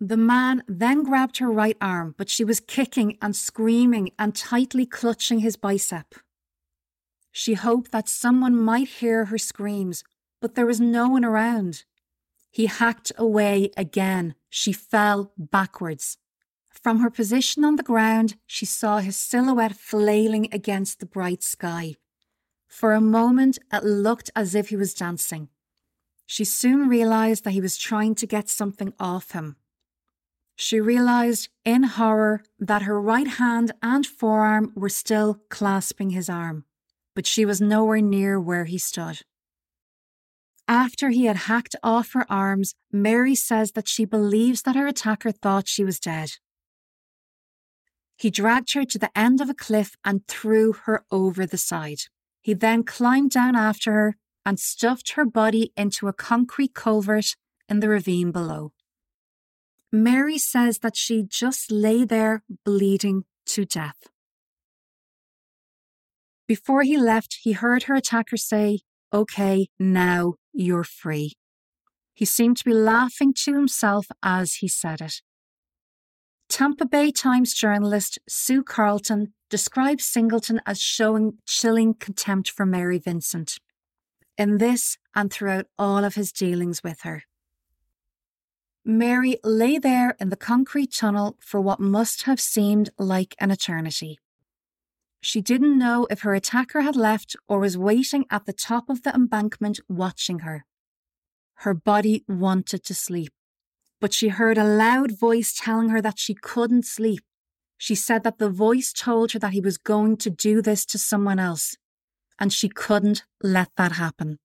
The 0.00 0.16
man 0.16 0.64
then 0.66 1.04
grabbed 1.04 1.38
her 1.38 1.50
right 1.50 1.76
arm, 1.80 2.16
but 2.18 2.28
she 2.28 2.44
was 2.44 2.58
kicking 2.58 3.16
and 3.22 3.36
screaming 3.36 4.10
and 4.18 4.34
tightly 4.34 4.86
clutching 4.86 5.38
his 5.38 5.54
bicep. 5.54 6.16
She 7.30 7.54
hoped 7.54 7.92
that 7.92 8.08
someone 8.08 8.56
might 8.56 8.88
hear 8.88 9.26
her 9.26 9.38
screams, 9.38 10.02
but 10.40 10.56
there 10.56 10.66
was 10.66 10.80
no 10.80 11.08
one 11.08 11.24
around. 11.24 11.84
He 12.50 12.66
hacked 12.66 13.12
away 13.16 13.70
again. 13.76 14.34
She 14.56 14.72
fell 14.72 15.32
backwards. 15.36 16.16
From 16.68 17.00
her 17.00 17.10
position 17.10 17.64
on 17.64 17.74
the 17.74 17.82
ground, 17.82 18.36
she 18.46 18.64
saw 18.64 18.98
his 18.98 19.16
silhouette 19.16 19.74
flailing 19.74 20.46
against 20.52 21.00
the 21.00 21.06
bright 21.06 21.42
sky. 21.42 21.96
For 22.68 22.92
a 22.92 23.00
moment, 23.00 23.58
it 23.72 23.82
looked 23.82 24.30
as 24.36 24.54
if 24.54 24.68
he 24.68 24.76
was 24.76 24.94
dancing. 24.94 25.48
She 26.24 26.44
soon 26.44 26.88
realized 26.88 27.42
that 27.42 27.50
he 27.50 27.60
was 27.60 27.76
trying 27.76 28.14
to 28.14 28.28
get 28.28 28.48
something 28.48 28.94
off 29.00 29.32
him. 29.32 29.56
She 30.54 30.78
realized 30.78 31.48
in 31.64 31.82
horror 31.82 32.44
that 32.60 32.82
her 32.82 33.00
right 33.00 33.26
hand 33.26 33.72
and 33.82 34.06
forearm 34.06 34.72
were 34.76 34.88
still 34.88 35.40
clasping 35.48 36.10
his 36.10 36.28
arm, 36.28 36.64
but 37.16 37.26
she 37.26 37.44
was 37.44 37.60
nowhere 37.60 38.00
near 38.00 38.38
where 38.38 38.66
he 38.66 38.78
stood. 38.78 39.22
After 40.66 41.10
he 41.10 41.26
had 41.26 41.36
hacked 41.36 41.76
off 41.82 42.12
her 42.12 42.24
arms, 42.30 42.74
Mary 42.90 43.34
says 43.34 43.72
that 43.72 43.88
she 43.88 44.04
believes 44.04 44.62
that 44.62 44.76
her 44.76 44.86
attacker 44.86 45.30
thought 45.30 45.68
she 45.68 45.84
was 45.84 46.00
dead. 46.00 46.32
He 48.16 48.30
dragged 48.30 48.72
her 48.74 48.84
to 48.84 48.98
the 48.98 49.16
end 49.18 49.40
of 49.40 49.50
a 49.50 49.54
cliff 49.54 49.96
and 50.04 50.26
threw 50.26 50.72
her 50.84 51.04
over 51.10 51.44
the 51.44 51.58
side. 51.58 52.02
He 52.40 52.54
then 52.54 52.84
climbed 52.84 53.30
down 53.30 53.56
after 53.56 53.92
her 53.92 54.16
and 54.46 54.58
stuffed 54.58 55.12
her 55.12 55.24
body 55.24 55.72
into 55.76 56.08
a 56.08 56.12
concrete 56.12 56.74
culvert 56.74 57.36
in 57.68 57.80
the 57.80 57.88
ravine 57.88 58.30
below. 58.30 58.72
Mary 59.92 60.38
says 60.38 60.78
that 60.78 60.96
she 60.96 61.22
just 61.22 61.70
lay 61.70 62.04
there 62.04 62.42
bleeding 62.64 63.24
to 63.46 63.64
death. 63.64 64.08
Before 66.46 66.82
he 66.82 66.98
left, 66.98 67.38
he 67.42 67.52
heard 67.52 67.84
her 67.84 67.94
attacker 67.94 68.36
say, 68.36 68.80
Okay, 69.12 69.68
now 69.78 70.34
you're 70.54 70.84
free. 70.84 71.34
He 72.14 72.24
seemed 72.24 72.56
to 72.58 72.64
be 72.64 72.72
laughing 72.72 73.34
to 73.44 73.54
himself 73.54 74.06
as 74.22 74.54
he 74.54 74.68
said 74.68 75.00
it. 75.00 75.20
Tampa 76.48 76.86
Bay 76.86 77.10
Times 77.10 77.52
journalist 77.52 78.18
Sue 78.28 78.62
Carlton 78.62 79.32
describes 79.50 80.04
Singleton 80.04 80.60
as 80.64 80.80
showing 80.80 81.38
chilling 81.46 81.94
contempt 81.94 82.50
for 82.50 82.64
Mary 82.64 82.98
Vincent 82.98 83.58
in 84.36 84.58
this 84.58 84.98
and 85.14 85.32
throughout 85.32 85.66
all 85.78 86.04
of 86.04 86.14
his 86.14 86.32
dealings 86.32 86.82
with 86.82 87.00
her. 87.02 87.24
Mary 88.84 89.38
lay 89.42 89.78
there 89.78 90.14
in 90.20 90.28
the 90.28 90.36
concrete 90.36 90.92
tunnel 90.92 91.36
for 91.40 91.60
what 91.60 91.80
must 91.80 92.22
have 92.24 92.40
seemed 92.40 92.90
like 92.98 93.34
an 93.38 93.50
eternity. 93.50 94.18
She 95.24 95.40
didn't 95.40 95.78
know 95.78 96.06
if 96.10 96.20
her 96.20 96.34
attacker 96.34 96.82
had 96.82 96.96
left 96.96 97.34
or 97.48 97.58
was 97.58 97.78
waiting 97.78 98.26
at 98.30 98.44
the 98.44 98.52
top 98.52 98.90
of 98.90 99.04
the 99.04 99.14
embankment 99.14 99.80
watching 99.88 100.40
her. 100.40 100.66
Her 101.60 101.72
body 101.72 102.24
wanted 102.28 102.84
to 102.84 102.94
sleep, 102.94 103.32
but 104.02 104.12
she 104.12 104.28
heard 104.28 104.58
a 104.58 104.64
loud 104.64 105.18
voice 105.18 105.56
telling 105.58 105.88
her 105.88 106.02
that 106.02 106.18
she 106.18 106.34
couldn't 106.34 106.84
sleep. 106.84 107.24
She 107.78 107.94
said 107.94 108.22
that 108.24 108.36
the 108.36 108.50
voice 108.50 108.92
told 108.92 109.32
her 109.32 109.38
that 109.38 109.54
he 109.54 109.62
was 109.62 109.78
going 109.78 110.18
to 110.18 110.28
do 110.28 110.60
this 110.60 110.84
to 110.84 110.98
someone 110.98 111.38
else, 111.38 111.74
and 112.38 112.52
she 112.52 112.68
couldn't 112.68 113.24
let 113.42 113.70
that 113.78 113.92
happen. 113.92 114.38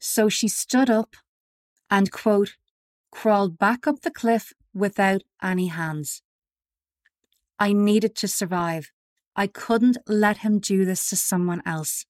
So 0.00 0.30
she 0.30 0.48
stood 0.48 0.88
up 0.88 1.16
and, 1.90 2.10
quote, 2.10 2.56
crawled 3.12 3.58
back 3.58 3.86
up 3.86 4.00
the 4.00 4.10
cliff 4.10 4.54
without 4.72 5.20
any 5.42 5.66
hands. 5.66 6.22
I 7.58 7.74
needed 7.74 8.14
to 8.16 8.26
survive. 8.26 8.90
I 9.36 9.46
couldn't 9.46 9.98
let 10.08 10.38
him 10.38 10.58
do 10.58 10.84
this 10.86 11.08
to 11.10 11.16
someone 11.16 11.62
else. 11.66 12.06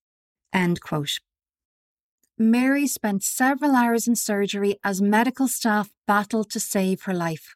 End 0.52 0.80
quote. 0.80 1.18
Mary 2.38 2.86
spent 2.86 3.24
several 3.24 3.74
hours 3.74 4.06
in 4.06 4.14
surgery 4.14 4.76
as 4.84 5.02
medical 5.02 5.48
staff 5.48 5.90
battled 6.06 6.50
to 6.50 6.60
save 6.60 7.02
her 7.02 7.14
life. 7.14 7.54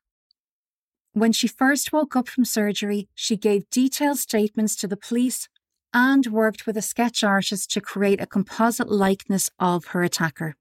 When 1.13 1.33
she 1.33 1.47
first 1.47 1.93
woke 1.93 2.17
up 2.17 2.29
from 2.29 2.45
surgery, 2.45 3.09
she 3.15 3.37
gave 3.37 3.71
detailed 3.71 4.19
statements 4.19 4.75
to 4.77 4.89
the 4.89 4.97
police 4.97 5.49
and 5.93 6.27
worked 6.27 6.67
with 6.67 6.77
a 6.77 6.83
sketch 6.83 7.23
artist 7.23 7.71
to 7.73 7.81
create 7.81 8.21
a 8.21 8.27
composite 8.27 8.91
likeness 8.91 9.51
of 9.59 9.87
her 9.87 10.03
attacker. 10.03 10.55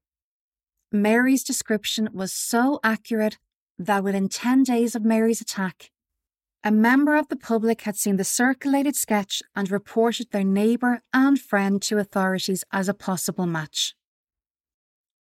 Mary's 0.92 1.44
description 1.44 2.08
was 2.12 2.32
so 2.32 2.80
accurate 2.82 3.38
that 3.78 4.04
within 4.04 4.28
10 4.28 4.64
days 4.64 4.94
of 4.94 5.04
Mary's 5.04 5.40
attack, 5.40 5.90
a 6.62 6.70
member 6.70 7.16
of 7.16 7.28
the 7.28 7.36
public 7.36 7.82
had 7.82 7.96
seen 7.96 8.16
the 8.16 8.24
circulated 8.24 8.94
sketch 8.94 9.42
and 9.56 9.70
reported 9.70 10.30
their 10.30 10.44
neighbour 10.44 11.02
and 11.12 11.40
friend 11.40 11.80
to 11.80 11.98
authorities 11.98 12.64
as 12.70 12.88
a 12.88 12.94
possible 12.94 13.46
match. 13.46 13.94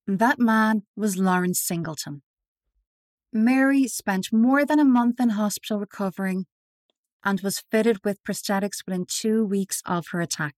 That 0.05 0.39
man 0.39 0.83
was 0.95 1.17
Lawrence 1.17 1.61
Singleton. 1.61 2.23
Mary 3.31 3.87
spent 3.87 4.33
more 4.33 4.65
than 4.65 4.79
a 4.79 4.85
month 4.85 5.19
in 5.19 5.29
hospital 5.29 5.79
recovering 5.79 6.45
and 7.23 7.39
was 7.41 7.63
fitted 7.71 8.03
with 8.03 8.23
prosthetics 8.23 8.85
within 8.85 9.05
two 9.07 9.45
weeks 9.45 9.81
of 9.85 10.07
her 10.11 10.19
attack. 10.19 10.55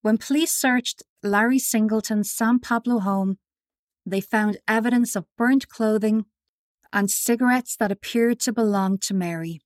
When 0.00 0.16
police 0.16 0.52
searched 0.52 1.02
Larry 1.22 1.58
Singleton's 1.58 2.30
San 2.30 2.60
Pablo 2.60 3.00
home, 3.00 3.38
they 4.06 4.20
found 4.20 4.58
evidence 4.66 5.16
of 5.16 5.26
burnt 5.36 5.68
clothing 5.68 6.24
and 6.92 7.10
cigarettes 7.10 7.76
that 7.76 7.92
appeared 7.92 8.40
to 8.40 8.52
belong 8.52 8.98
to 8.98 9.14
Mary. 9.14 9.60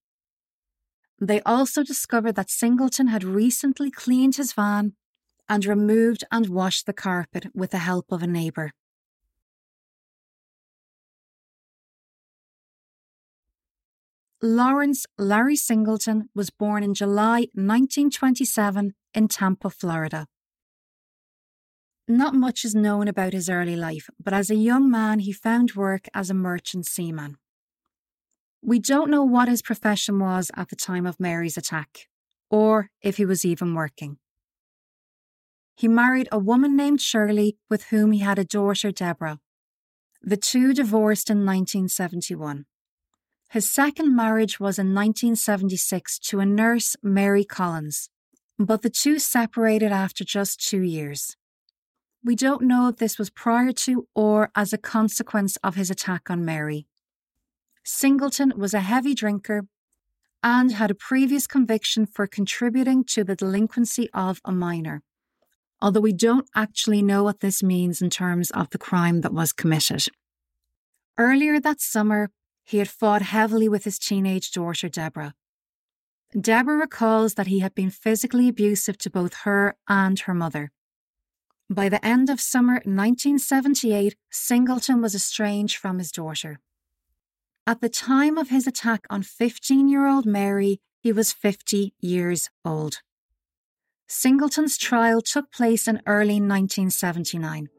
They 1.21 1.41
also 1.43 1.83
discovered 1.83 2.35
that 2.35 2.51
Singleton 2.51 3.07
had 3.07 3.23
recently 3.23 3.91
cleaned 3.91 4.37
his 4.37 4.53
van 4.53 4.95
and 5.49 5.65
removed 5.65 6.25
and 6.33 6.49
washed 6.49 6.87
the 6.87 6.93
carpet 6.93 7.47
with 7.55 7.71
the 7.71 7.79
help 7.79 8.11
of 8.11 8.23
a 8.23 8.27
neighbour. 8.27 8.73
Lawrence 14.45 15.07
Larry 15.17 15.55
Singleton 15.55 16.29
was 16.35 16.51
born 16.51 16.83
in 16.83 16.95
July 16.95 17.47
1927 17.55 18.95
in 19.15 19.29
Tampa, 19.29 19.71
Florida. 19.71 20.27
Not 22.09 22.35
much 22.35 22.65
is 22.65 22.75
known 22.75 23.07
about 23.07 23.33
his 23.33 23.49
early 23.49 23.77
life, 23.77 24.11
but 24.23 24.35
as 24.35 24.51
a 24.51 24.57
young 24.57 24.91
man, 24.91 25.21
he 25.21 25.33
found 25.33 25.75
work 25.75 26.09
as 26.13 26.31
a 26.31 26.35
merchant 26.35 26.87
seaman. 26.87 27.37
We 28.61 28.79
don't 28.79 29.11
know 29.11 29.25
what 29.25 29.49
his 29.49 29.63
profession 29.63 30.19
was 30.19 30.51
at 30.57 30.69
the 30.69 30.77
time 30.77 31.07
of 31.07 31.21
Mary's 31.21 31.57
attack, 31.57 32.09
or 32.51 32.91
if 33.01 33.17
he 33.17 33.25
was 33.25 33.45
even 33.45 33.75
working. 33.75 34.19
He 35.77 35.89
married 35.89 36.29
a 36.31 36.39
woman 36.39 36.77
named 36.77 37.01
Shirley, 37.01 37.57
with 37.71 37.85
whom 37.85 38.13
he 38.13 38.21
had 38.21 38.39
a 38.39 38.45
daughter, 38.45 38.91
Deborah. 38.91 39.41
The 40.21 40.37
two 40.37 40.73
divorced 40.73 41.31
in 41.31 41.39
1971. 41.39 42.67
His 43.51 43.71
second 43.71 44.15
marriage 44.15 44.59
was 44.59 44.79
in 44.79 44.95
1976 44.95 46.19
to 46.21 46.41
a 46.41 46.47
nurse, 46.47 46.97
Mary 47.03 47.45
Collins, 47.45 48.09
but 48.59 48.83
the 48.83 48.91
two 48.91 49.19
separated 49.19 49.93
after 49.93 50.25
just 50.25 50.67
two 50.67 50.83
years. 50.83 51.37
We 52.25 52.37
don't 52.37 52.63
know 52.63 52.89
if 52.89 52.97
this 52.99 53.19
was 53.19 53.31
prior 53.31 53.73
to 53.73 54.07
or 54.15 54.51
as 54.55 54.73
a 54.73 54.79
consequence 54.79 55.57
of 55.65 55.75
his 55.75 55.91
attack 55.91 56.31
on 56.31 56.45
Mary. 56.45 56.87
Singleton 57.85 58.53
was 58.57 58.75
a 58.75 58.81
heavy 58.81 59.13
drinker 59.13 59.67
and 60.41 60.71
had 60.73 60.91
a 60.91 60.95
previous 60.95 61.49
conviction 61.49 62.07
for 62.07 62.29
contributing 62.29 63.03
to 63.05 63.25
the 63.25 63.35
delinquency 63.35 64.09
of 64.15 64.41
a 64.45 64.53
minor, 64.53 65.03
although 65.81 66.01
we 66.01 66.13
don't 66.13 66.49
actually 66.55 67.03
know 67.03 67.25
what 67.25 67.41
this 67.41 67.61
means 67.61 68.01
in 68.01 68.09
terms 68.09 68.53
of 68.53 68.71
the 68.71 68.79
crime 68.79 69.23
that 69.23 69.35
was 69.35 69.53
committed. 69.53 70.05
Earlier 71.19 71.59
that 71.59 71.81
summer, 71.81 72.31
he 72.65 72.79
had 72.79 72.89
fought 72.89 73.23
heavily 73.23 73.69
with 73.69 73.83
his 73.83 73.99
teenage 73.99 74.53
daughter, 74.53 74.89
Deborah. 74.89 75.35
Deborah 76.41 76.77
recalls 76.77 77.35
that 77.35 77.49
he 77.49 77.59
had 77.59 77.75
been 77.75 77.91
physically 77.91 78.49
abusive 78.49 78.97
to 78.99 79.11
both 79.11 79.35
her 79.43 79.77
and 79.89 80.21
her 80.21 80.35
mother. 80.35 80.71
By 81.73 81.89
the 81.89 82.05
end 82.05 82.29
of 82.29 82.39
summer 82.39 82.75
1978, 82.85 84.15
Singleton 84.31 85.01
was 85.01 85.15
estranged 85.15 85.79
from 85.79 85.99
his 85.99 86.13
daughter. 86.13 86.61
At 87.67 87.81
the 87.81 87.89
time 87.89 88.37
of 88.37 88.51
his 88.51 88.67
attack 88.67 89.07
on 89.09 89.23
15 89.23 89.89
year 89.89 90.07
old 90.07 90.27
Mary, 90.27 90.83
he 91.01 91.13
was 91.13 91.33
50 91.33 91.95
years 91.99 92.51
old. 92.63 93.01
Singleton's 94.07 94.77
trial 94.77 95.23
took 95.23 95.51
place 95.51 95.89
in 95.89 96.03
early 96.05 96.41
1979. 96.41 97.71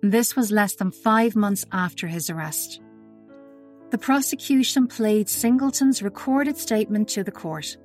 This 0.00 0.34
was 0.34 0.50
less 0.50 0.76
than 0.76 0.90
five 0.90 1.36
months 1.36 1.66
after 1.70 2.06
his 2.06 2.30
arrest. 2.30 2.80
The 3.90 3.98
prosecution 3.98 4.86
played 4.86 5.28
Singleton's 5.28 6.02
recorded 6.02 6.56
statement 6.56 7.08
to 7.10 7.24
the 7.24 7.30
court. 7.30 7.76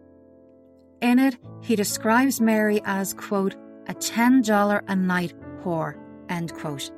In 1.01 1.19
it, 1.19 1.35
he 1.61 1.75
describes 1.75 2.39
Mary 2.39 2.81
as, 2.85 3.13
quote, 3.13 3.57
a 3.87 3.93
$10 3.93 4.81
a 4.87 4.95
night 4.95 5.33
whore, 5.63 5.97
end 6.29 6.53
quote, 6.53 6.91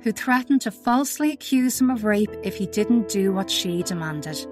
who 0.00 0.12
threatened 0.12 0.60
to 0.62 0.70
falsely 0.70 1.32
accuse 1.32 1.80
him 1.80 1.90
of 1.90 2.04
rape 2.04 2.34
if 2.42 2.56
he 2.56 2.66
didn't 2.66 3.08
do 3.08 3.32
what 3.32 3.50
she 3.50 3.82
demanded. 3.82 4.46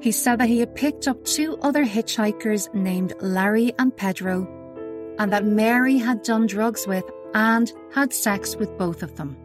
He 0.00 0.12
said 0.12 0.38
that 0.38 0.48
he 0.48 0.60
had 0.60 0.74
picked 0.74 1.08
up 1.08 1.24
two 1.24 1.56
other 1.62 1.84
hitchhikers 1.84 2.72
named 2.74 3.14
Larry 3.20 3.72
and 3.78 3.96
Pedro, 3.96 4.46
and 5.18 5.32
that 5.32 5.44
Mary 5.44 5.96
had 5.96 6.22
done 6.22 6.46
drugs 6.46 6.86
with 6.86 7.04
and 7.34 7.72
had 7.92 8.12
sex 8.12 8.56
with 8.56 8.76
both 8.76 9.02
of 9.02 9.16
them. 9.16 9.36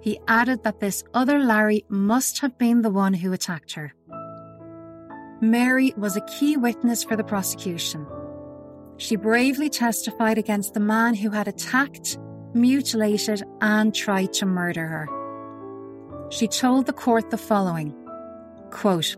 He 0.00 0.18
added 0.28 0.62
that 0.62 0.80
this 0.80 1.02
other 1.14 1.38
Larry 1.38 1.84
must 1.88 2.38
have 2.40 2.56
been 2.58 2.82
the 2.82 2.90
one 2.90 3.14
who 3.14 3.32
attacked 3.32 3.72
her. 3.72 3.94
Mary 5.40 5.94
was 5.96 6.16
a 6.16 6.22
key 6.22 6.56
witness 6.56 7.04
for 7.04 7.16
the 7.16 7.24
prosecution. 7.24 8.06
She 8.98 9.14
bravely 9.16 9.70
testified 9.70 10.38
against 10.38 10.74
the 10.74 10.80
man 10.80 11.14
who 11.14 11.30
had 11.30 11.48
attacked, 11.48 12.18
mutilated, 12.52 13.42
and 13.60 13.94
tried 13.94 14.32
to 14.34 14.46
murder 14.46 14.86
her. 14.86 15.08
She 16.30 16.48
told 16.48 16.86
the 16.86 16.92
court 16.92 17.30
the 17.30 17.38
following 17.38 17.94
quote, 18.70 19.16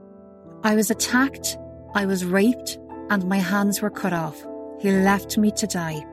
I 0.62 0.76
was 0.76 0.90
attacked, 0.90 1.56
I 1.94 2.06
was 2.06 2.24
raped, 2.24 2.78
and 3.08 3.28
my 3.28 3.38
hands 3.38 3.82
were 3.82 3.90
cut 3.90 4.12
off. 4.12 4.46
He 4.78 4.92
left 4.92 5.36
me 5.36 5.50
to 5.52 5.66
die. 5.66 6.04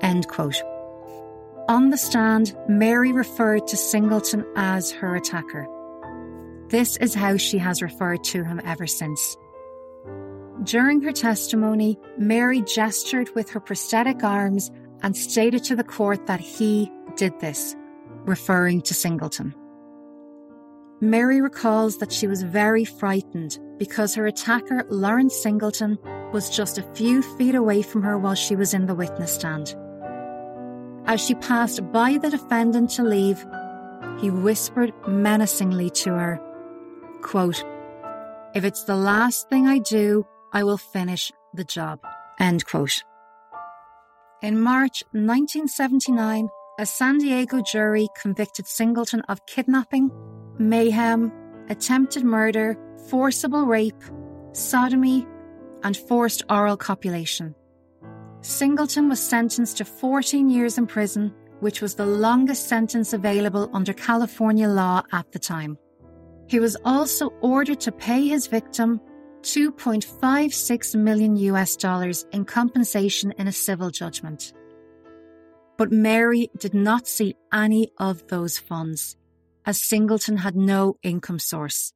End 0.00 0.28
quote. 0.28 0.62
On 1.68 1.90
the 1.90 1.96
stand, 1.96 2.54
Mary 2.68 3.12
referred 3.12 3.66
to 3.68 3.76
Singleton 3.76 4.44
as 4.54 4.92
her 4.92 5.16
attacker. 5.16 5.66
This 6.68 6.96
is 6.98 7.14
how 7.14 7.36
she 7.36 7.58
has 7.58 7.82
referred 7.82 8.22
to 8.24 8.44
him 8.44 8.60
ever 8.64 8.86
since. 8.86 9.36
During 10.64 11.00
her 11.02 11.12
testimony, 11.12 11.98
Mary 12.18 12.62
gestured 12.62 13.34
with 13.34 13.50
her 13.50 13.60
prosthetic 13.60 14.22
arms 14.22 14.70
and 15.02 15.16
stated 15.16 15.64
to 15.64 15.74
the 15.74 15.82
court 15.82 16.26
that 16.26 16.40
he 16.40 16.90
did 17.16 17.38
this, 17.40 17.74
referring 18.24 18.82
to 18.82 18.94
Singleton. 18.94 19.54
Mary 21.00 21.40
recalls 21.40 21.98
that 21.98 22.12
she 22.12 22.28
was 22.28 22.44
very 22.44 22.84
frightened 22.84 23.58
because 23.76 24.14
her 24.14 24.26
attacker, 24.26 24.84
Lawrence 24.88 25.34
Singleton, 25.34 25.98
was 26.32 26.48
just 26.48 26.78
a 26.78 26.94
few 26.94 27.22
feet 27.22 27.56
away 27.56 27.82
from 27.82 28.04
her 28.04 28.16
while 28.16 28.36
she 28.36 28.54
was 28.54 28.72
in 28.72 28.86
the 28.86 28.94
witness 28.94 29.34
stand. 29.34 29.74
As 31.06 31.20
she 31.20 31.34
passed 31.34 31.90
by 31.90 32.18
the 32.18 32.30
defendant 32.30 32.90
to 32.90 33.02
leave, 33.02 33.44
he 34.20 34.30
whispered 34.30 34.92
menacingly 35.08 35.90
to 35.90 36.10
her, 36.10 36.40
quote, 37.22 37.64
If 38.54 38.64
it's 38.64 38.84
the 38.84 38.94
last 38.94 39.48
thing 39.48 39.66
I 39.66 39.78
do, 39.78 40.24
I 40.52 40.64
will 40.64 40.78
finish 40.78 41.32
the 41.54 41.64
job. 41.64 42.00
End 42.38 42.66
quote. 42.66 43.02
In 44.42 44.60
March 44.60 45.02
1979, 45.12 46.48
a 46.78 46.86
San 46.86 47.18
Diego 47.18 47.62
jury 47.62 48.08
convicted 48.20 48.66
Singleton 48.66 49.22
of 49.28 49.46
kidnapping, 49.46 50.10
mayhem, 50.58 51.32
attempted 51.68 52.24
murder, 52.24 52.76
forcible 53.08 53.66
rape, 53.66 54.02
sodomy, 54.52 55.26
and 55.84 55.96
forced 55.96 56.42
oral 56.50 56.76
copulation. 56.76 57.54
Singleton 58.40 59.08
was 59.08 59.20
sentenced 59.20 59.76
to 59.78 59.84
14 59.84 60.50
years 60.50 60.76
in 60.76 60.86
prison, 60.86 61.32
which 61.60 61.80
was 61.80 61.94
the 61.94 62.06
longest 62.06 62.68
sentence 62.68 63.12
available 63.12 63.70
under 63.72 63.92
California 63.92 64.68
law 64.68 65.02
at 65.12 65.30
the 65.30 65.38
time. 65.38 65.78
He 66.48 66.58
was 66.58 66.76
also 66.84 67.28
ordered 67.40 67.80
to 67.80 67.92
pay 67.92 68.26
his 68.26 68.48
victim 68.48 69.00
2.56 69.42 70.94
million 70.94 71.36
US 71.36 71.76
dollars 71.76 72.24
in 72.32 72.44
compensation 72.44 73.32
in 73.38 73.48
a 73.48 73.52
civil 73.52 73.90
judgment. 73.90 74.52
But 75.76 75.90
Mary 75.90 76.48
did 76.58 76.74
not 76.74 77.08
see 77.08 77.34
any 77.52 77.90
of 77.98 78.28
those 78.28 78.58
funds, 78.58 79.16
as 79.66 79.82
Singleton 79.82 80.38
had 80.38 80.54
no 80.54 80.96
income 81.02 81.38
source. 81.38 81.92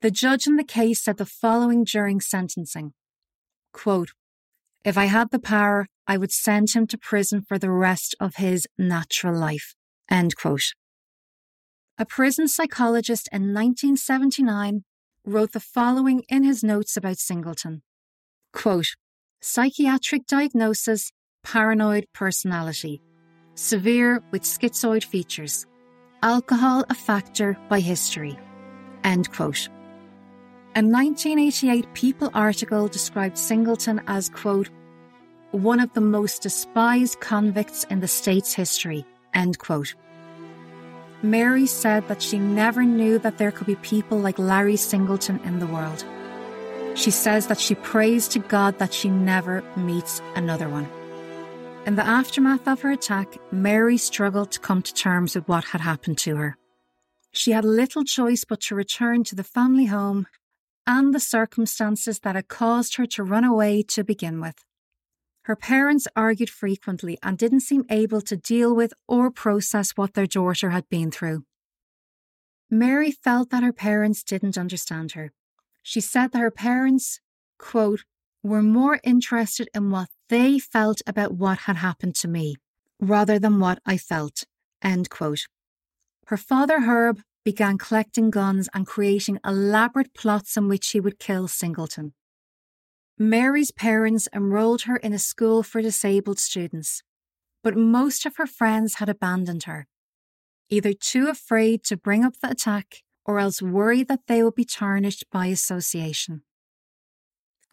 The 0.00 0.10
judge 0.10 0.46
in 0.46 0.56
the 0.56 0.64
case 0.64 1.02
said 1.02 1.16
the 1.16 1.26
following 1.26 1.84
during 1.84 2.20
sentencing 2.20 2.92
quote, 3.72 4.10
if 4.84 4.96
I 4.96 5.06
had 5.06 5.30
the 5.30 5.38
power, 5.38 5.86
I 6.06 6.16
would 6.16 6.32
send 6.32 6.70
him 6.70 6.86
to 6.88 6.98
prison 6.98 7.42
for 7.42 7.58
the 7.58 7.70
rest 7.70 8.14
of 8.20 8.36
his 8.36 8.66
natural 8.78 9.38
life. 9.38 9.74
End 10.10 10.36
quote. 10.36 10.72
A 11.98 12.06
prison 12.06 12.48
psychologist 12.48 13.28
in 13.32 13.52
1979 13.54 14.84
wrote 15.28 15.52
the 15.52 15.60
following 15.60 16.22
in 16.28 16.42
his 16.42 16.64
notes 16.64 16.96
about 16.96 17.18
Singleton. 17.18 17.82
Quote, 18.52 18.96
psychiatric 19.40 20.26
diagnosis, 20.26 21.12
paranoid 21.44 22.06
personality, 22.12 23.00
severe 23.54 24.22
with 24.30 24.42
schizoid 24.42 25.04
features, 25.04 25.66
alcohol 26.22 26.84
a 26.88 26.94
factor 26.94 27.56
by 27.68 27.80
history. 27.80 28.38
End 29.04 29.30
quote. 29.32 29.68
A 30.74 30.82
1988 30.82 31.92
People 31.94 32.30
article 32.34 32.88
described 32.88 33.36
Singleton 33.36 34.00
as, 34.06 34.28
quote, 34.28 34.70
one 35.50 35.80
of 35.80 35.92
the 35.94 36.00
most 36.00 36.42
despised 36.42 37.20
convicts 37.20 37.84
in 37.84 38.00
the 38.00 38.08
state's 38.08 38.52
history. 38.52 39.04
End 39.34 39.58
quote. 39.58 39.94
Mary 41.22 41.66
said 41.66 42.06
that 42.08 42.22
she 42.22 42.38
never 42.38 42.84
knew 42.84 43.18
that 43.18 43.38
there 43.38 43.50
could 43.50 43.66
be 43.66 43.74
people 43.76 44.18
like 44.18 44.38
Larry 44.38 44.76
Singleton 44.76 45.40
in 45.44 45.58
the 45.58 45.66
world. 45.66 46.04
She 46.94 47.10
says 47.10 47.48
that 47.48 47.60
she 47.60 47.74
prays 47.74 48.28
to 48.28 48.38
God 48.38 48.78
that 48.78 48.94
she 48.94 49.08
never 49.08 49.62
meets 49.76 50.20
another 50.36 50.68
one. 50.68 50.88
In 51.86 51.96
the 51.96 52.06
aftermath 52.06 52.68
of 52.68 52.82
her 52.82 52.92
attack, 52.92 53.36
Mary 53.50 53.96
struggled 53.96 54.52
to 54.52 54.60
come 54.60 54.82
to 54.82 54.94
terms 54.94 55.34
with 55.34 55.48
what 55.48 55.64
had 55.64 55.80
happened 55.80 56.18
to 56.18 56.36
her. 56.36 56.56
She 57.32 57.52
had 57.52 57.64
little 57.64 58.04
choice 58.04 58.44
but 58.44 58.60
to 58.62 58.74
return 58.74 59.24
to 59.24 59.34
the 59.34 59.44
family 59.44 59.86
home 59.86 60.26
and 60.86 61.14
the 61.14 61.20
circumstances 61.20 62.20
that 62.20 62.34
had 62.34 62.48
caused 62.48 62.96
her 62.96 63.06
to 63.06 63.22
run 63.22 63.44
away 63.44 63.82
to 63.82 64.04
begin 64.04 64.40
with. 64.40 64.64
Her 65.48 65.56
parents 65.56 66.06
argued 66.14 66.50
frequently 66.50 67.16
and 67.22 67.38
didn't 67.38 67.60
seem 67.60 67.86
able 67.88 68.20
to 68.20 68.36
deal 68.36 68.76
with 68.76 68.92
or 69.08 69.30
process 69.30 69.92
what 69.92 70.12
their 70.12 70.26
daughter 70.26 70.68
had 70.68 70.86
been 70.90 71.10
through. 71.10 71.44
Mary 72.70 73.10
felt 73.10 73.48
that 73.48 73.62
her 73.62 73.72
parents 73.72 74.22
didn't 74.22 74.58
understand 74.58 75.12
her. 75.12 75.32
She 75.82 76.02
said 76.02 76.32
that 76.32 76.40
her 76.40 76.50
parents, 76.50 77.20
quote, 77.58 78.04
were 78.42 78.60
more 78.60 79.00
interested 79.02 79.70
in 79.74 79.90
what 79.90 80.10
they 80.28 80.58
felt 80.58 81.00
about 81.06 81.32
what 81.32 81.60
had 81.60 81.76
happened 81.76 82.14
to 82.16 82.28
me 82.28 82.56
rather 83.00 83.38
than 83.38 83.58
what 83.58 83.78
I 83.86 83.96
felt, 83.96 84.44
end 84.82 85.08
quote. 85.08 85.46
Her 86.26 86.36
father, 86.36 86.80
Herb, 86.80 87.22
began 87.42 87.78
collecting 87.78 88.28
guns 88.28 88.68
and 88.74 88.86
creating 88.86 89.38
elaborate 89.46 90.12
plots 90.12 90.58
in 90.58 90.68
which 90.68 90.90
he 90.90 91.00
would 91.00 91.18
kill 91.18 91.48
Singleton. 91.48 92.12
Mary's 93.18 93.72
parents 93.72 94.28
enrolled 94.32 94.82
her 94.82 94.96
in 94.96 95.12
a 95.12 95.18
school 95.18 95.62
for 95.64 95.82
disabled 95.82 96.38
students, 96.38 97.02
but 97.64 97.76
most 97.76 98.24
of 98.24 98.36
her 98.36 98.46
friends 98.46 98.94
had 98.96 99.08
abandoned 99.08 99.64
her, 99.64 99.88
either 100.68 100.92
too 100.92 101.28
afraid 101.28 101.82
to 101.84 101.96
bring 101.96 102.24
up 102.24 102.34
the 102.40 102.50
attack 102.50 103.02
or 103.24 103.40
else 103.40 103.60
worried 103.60 104.08
that 104.08 104.26
they 104.28 104.42
would 104.42 104.54
be 104.54 104.64
tarnished 104.64 105.24
by 105.32 105.46
association. 105.46 106.42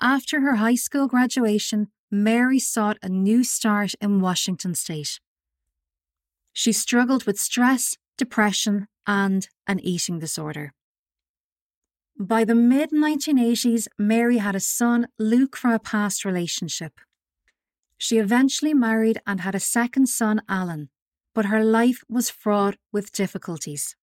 After 0.02 0.41
her 0.41 0.56
high 0.56 0.76
school 0.76 1.08
graduation, 1.08 1.88
Mary 2.12 2.60
sought 2.60 2.98
a 3.02 3.10
new 3.10 3.43
start 3.43 3.93
in 4.02 4.20
Washington 4.20 4.74
state. 4.76 5.20
She 6.54 6.72
struggled 6.72 7.26
with 7.26 7.39
stress, 7.39 7.98
depression, 8.18 8.88
and 9.06 9.48
an 9.68 9.80
eating 9.80 10.20
disorder. 10.20 10.74
By 12.18 12.45
the 12.45 12.55
mid 12.55 12.91
1980s, 12.91 13.88
Mary 13.97 14.38
had 14.38 14.55
a 14.55 14.61
son, 14.61 15.07
Luke, 15.20 15.57
from 15.57 15.72
a 15.72 15.80
past 15.80 16.24
relationship. 16.24 17.01
She 17.97 18.20
eventually 18.20 18.74
married 18.74 19.20
and 19.28 19.41
had 19.41 19.53
a 19.53 19.59
second 19.59 20.07
son, 20.07 20.41
Alan, 20.47 20.89
but 21.34 21.47
her 21.47 21.61
life 21.61 22.03
was 22.07 22.30
fraught 22.30 22.78
with 22.93 23.11
difficulties. 23.11 23.97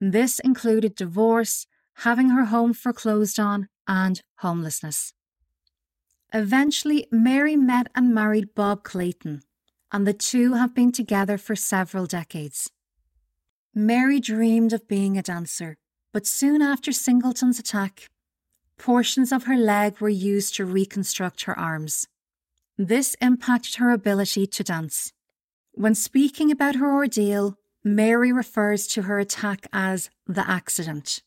This 0.00 0.40
included 0.40 0.96
divorce, 0.96 1.68
having 1.98 2.30
her 2.30 2.46
home 2.46 2.72
foreclosed 2.72 3.38
on, 3.38 3.68
and 3.86 4.20
homelessness. 4.38 5.12
Eventually, 6.32 7.06
Mary 7.12 7.54
met 7.54 7.88
and 7.94 8.12
married 8.12 8.56
Bob 8.56 8.82
Clayton, 8.82 9.42
and 9.92 10.04
the 10.04 10.14
two 10.14 10.54
have 10.54 10.74
been 10.74 10.90
together 10.90 11.38
for 11.38 11.54
several 11.54 12.06
decades. 12.06 12.70
Mary 13.72 14.18
dreamed 14.18 14.72
of 14.72 14.88
being 14.88 15.16
a 15.16 15.22
dancer, 15.22 15.76
but 16.12 16.26
soon 16.26 16.62
after 16.62 16.92
Singleton's 16.92 17.58
attack, 17.58 18.08
portions 18.78 19.32
of 19.32 19.44
her 19.44 19.56
leg 19.56 20.00
were 20.00 20.08
used 20.08 20.54
to 20.56 20.64
reconstruct 20.64 21.42
her 21.42 21.58
arms. 21.58 22.08
This 22.76 23.14
impacted 23.20 23.76
her 23.76 23.90
ability 23.90 24.46
to 24.46 24.64
dance. 24.64 25.12
When 25.72 25.94
speaking 25.94 26.50
about 26.50 26.76
her 26.76 26.92
ordeal, 26.92 27.56
Mary 27.84 28.32
refers 28.32 28.86
to 28.88 29.02
her 29.02 29.18
attack 29.18 29.66
as 29.72 30.10
the 30.26 30.48
accident, 30.48 31.22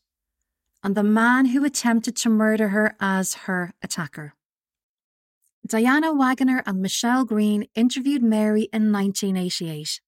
and 0.82 0.94
the 0.94 1.02
man 1.02 1.46
who 1.46 1.64
attempted 1.64 2.16
to 2.16 2.28
murder 2.28 2.68
her 2.68 2.94
as 3.00 3.34
her 3.46 3.72
attacker. 3.82 4.34
Diana 5.66 6.12
Waggoner 6.12 6.62
and 6.66 6.82
Michelle 6.82 7.24
Green 7.24 7.66
interviewed 7.74 8.22
Mary 8.22 8.68
in 8.72 8.92
1988. 8.92 10.00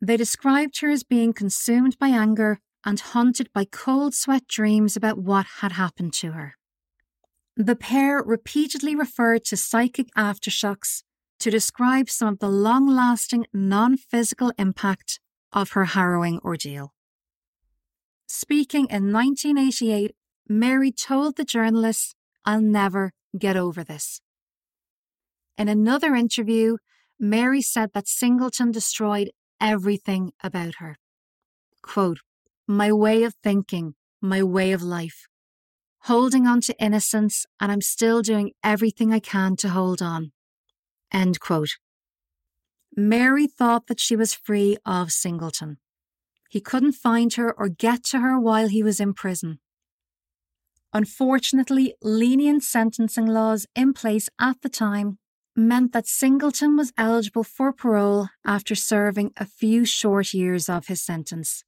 They 0.00 0.16
described 0.16 0.80
her 0.80 0.90
as 0.90 1.04
being 1.04 1.32
consumed 1.32 1.98
by 1.98 2.08
anger 2.08 2.58
and 2.88 3.00
haunted 3.00 3.52
by 3.52 3.66
cold 3.66 4.14
sweat 4.14 4.48
dreams 4.48 4.96
about 4.96 5.18
what 5.18 5.44
had 5.60 5.72
happened 5.72 6.14
to 6.14 6.32
her. 6.32 6.54
The 7.54 7.76
pair 7.76 8.22
repeatedly 8.22 8.96
referred 8.96 9.44
to 9.46 9.58
psychic 9.58 10.06
aftershocks 10.16 11.02
to 11.40 11.50
describe 11.50 12.08
some 12.08 12.28
of 12.28 12.38
the 12.38 12.48
long 12.48 12.88
lasting 12.88 13.44
non 13.52 13.98
physical 13.98 14.54
impact 14.56 15.20
of 15.52 15.72
her 15.72 15.84
harrowing 15.84 16.40
ordeal. 16.42 16.94
Speaking 18.26 18.86
in 18.86 19.12
1988, 19.12 20.14
Mary 20.48 20.90
told 20.90 21.36
the 21.36 21.44
journalists, 21.44 22.14
I'll 22.46 22.62
never 22.62 23.12
get 23.38 23.54
over 23.54 23.84
this. 23.84 24.22
In 25.58 25.68
another 25.68 26.14
interview, 26.14 26.78
Mary 27.20 27.60
said 27.60 27.90
that 27.92 28.08
Singleton 28.08 28.70
destroyed 28.70 29.30
everything 29.60 30.32
about 30.42 30.76
her. 30.78 30.96
Quote, 31.82 32.20
my 32.68 32.92
way 32.92 33.24
of 33.24 33.34
thinking, 33.42 33.94
my 34.20 34.42
way 34.42 34.72
of 34.72 34.82
life, 34.82 35.26
holding 36.02 36.46
on 36.46 36.60
to 36.60 36.78
innocence, 36.78 37.46
and 37.58 37.72
I'm 37.72 37.80
still 37.80 38.20
doing 38.20 38.52
everything 38.62 39.12
I 39.12 39.20
can 39.20 39.56
to 39.56 39.70
hold 39.70 40.02
on. 40.02 40.32
End 41.10 41.40
quote. 41.40 41.78
Mary 42.94 43.46
thought 43.46 43.86
that 43.86 43.98
she 43.98 44.14
was 44.14 44.34
free 44.34 44.76
of 44.84 45.10
Singleton. 45.10 45.78
He 46.50 46.60
couldn't 46.60 46.92
find 46.92 47.32
her 47.34 47.52
or 47.52 47.68
get 47.68 48.04
to 48.04 48.20
her 48.20 48.38
while 48.38 48.68
he 48.68 48.82
was 48.82 49.00
in 49.00 49.14
prison. 49.14 49.60
Unfortunately, 50.92 51.94
lenient 52.02 52.62
sentencing 52.62 53.26
laws 53.26 53.66
in 53.74 53.92
place 53.92 54.28
at 54.40 54.60
the 54.62 54.68
time 54.68 55.18
meant 55.54 55.92
that 55.92 56.06
Singleton 56.06 56.76
was 56.76 56.92
eligible 56.96 57.44
for 57.44 57.72
parole 57.72 58.28
after 58.46 58.74
serving 58.74 59.32
a 59.36 59.44
few 59.44 59.84
short 59.84 60.32
years 60.32 60.68
of 60.68 60.86
his 60.86 61.02
sentence. 61.02 61.64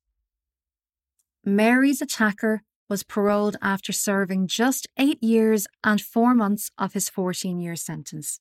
Mary's 1.45 2.03
attacker 2.03 2.63
was 2.89 3.03
paroled 3.03 3.57
after 3.63 3.93
serving 3.93 4.47
just 4.47 4.87
eight 4.99 5.23
years 5.23 5.67
and 5.83 6.01
four 6.01 6.35
months 6.35 6.71
of 6.77 6.93
his 6.93 7.09
14 7.09 7.61
year 7.61 7.77
sentence. 7.77 8.41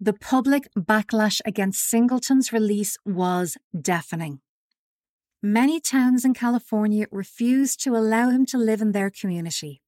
The 0.00 0.12
public 0.12 0.68
backlash 0.76 1.40
against 1.44 1.88
Singleton's 1.88 2.52
release 2.52 2.96
was 3.04 3.56
deafening. 3.78 4.40
Many 5.42 5.80
towns 5.80 6.24
in 6.24 6.34
California 6.34 7.06
refused 7.12 7.82
to 7.84 7.96
allow 7.96 8.30
him 8.30 8.44
to 8.46 8.58
live 8.58 8.80
in 8.80 8.92
their 8.92 9.10
community. 9.10 9.82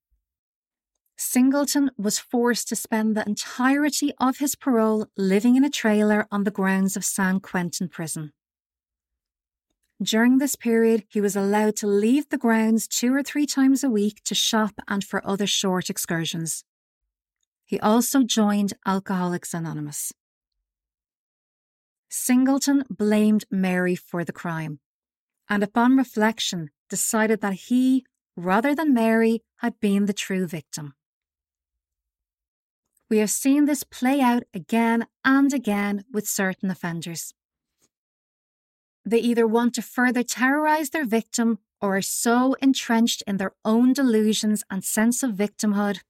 Singleton 1.17 1.91
was 1.99 2.19
forced 2.19 2.69
to 2.69 2.77
spend 2.77 3.17
the 3.17 3.27
entirety 3.27 4.13
of 4.19 4.39
his 4.39 4.55
parole 4.55 5.07
living 5.17 5.57
in 5.57 5.65
a 5.65 5.71
trailer 5.71 6.27
on 6.31 6.45
the 6.45 6.51
grounds 6.51 6.97
of 6.97 7.05
San 7.05 7.41
Quentin 7.41 7.89
Prison. 7.89 8.33
During 10.03 10.39
this 10.39 10.57
period, 10.57 11.05
he 11.09 11.21
was 11.21 11.37
allowed 11.37 11.77
to 11.77 11.87
leave 11.87 12.31
the 12.31 12.39
grounds 12.39 12.89
two 12.89 13.15
or 13.15 13.23
three 13.23 13.45
times 13.45 13.85
a 13.85 13.91
week 13.91 14.23
to 14.25 14.35
shop 14.35 14.73
and 14.89 15.05
for 15.05 15.27
other 15.27 15.47
short 15.47 15.91
excursions. 15.91 16.65
He 17.67 17.79
also 17.81 18.23
joined 18.23 18.73
Alcoholics 18.87 19.53
Anonymous. 19.53 20.13
Singleton 22.09 22.85
blamed 22.89 23.45
Mary 23.51 23.95
for 23.95 24.25
the 24.25 24.33
crime, 24.33 24.81
and 25.51 25.63
upon 25.63 25.99
reflection, 25.99 26.71
decided 26.89 27.43
that 27.43 27.69
he, 27.69 28.05
rather 28.37 28.75
than 28.75 28.95
Mary, 28.95 29.43
had 29.59 29.79
been 29.81 30.07
the 30.07 30.15
true 30.15 30.47
victim. 30.47 30.95
We 33.11 33.19
have 33.19 33.31
seen 33.31 33.67
this 33.67 33.85
play 33.85 34.21
out 34.21 34.45
again 34.55 35.07
and 35.25 35.53
again 35.53 36.05
with 36.11 36.27
certain 36.27 36.71
offenders. 36.71 37.35
They 39.05 39.19
either 39.19 39.47
want 39.47 39.75
to 39.75 39.83
further 39.83 40.23
terrorize 40.23 40.91
their 40.91 41.05
victim 41.05 41.59
or 41.81 41.97
are 41.97 42.03
so 42.03 42.55
entrenched 42.61 43.23
in 43.27 43.39
their 43.39 43.53
own 43.65 43.93
delusions 43.93 44.63
and 44.71 44.85
sense 44.85 45.23
of 45.23 45.33
victimhood 45.33 46.01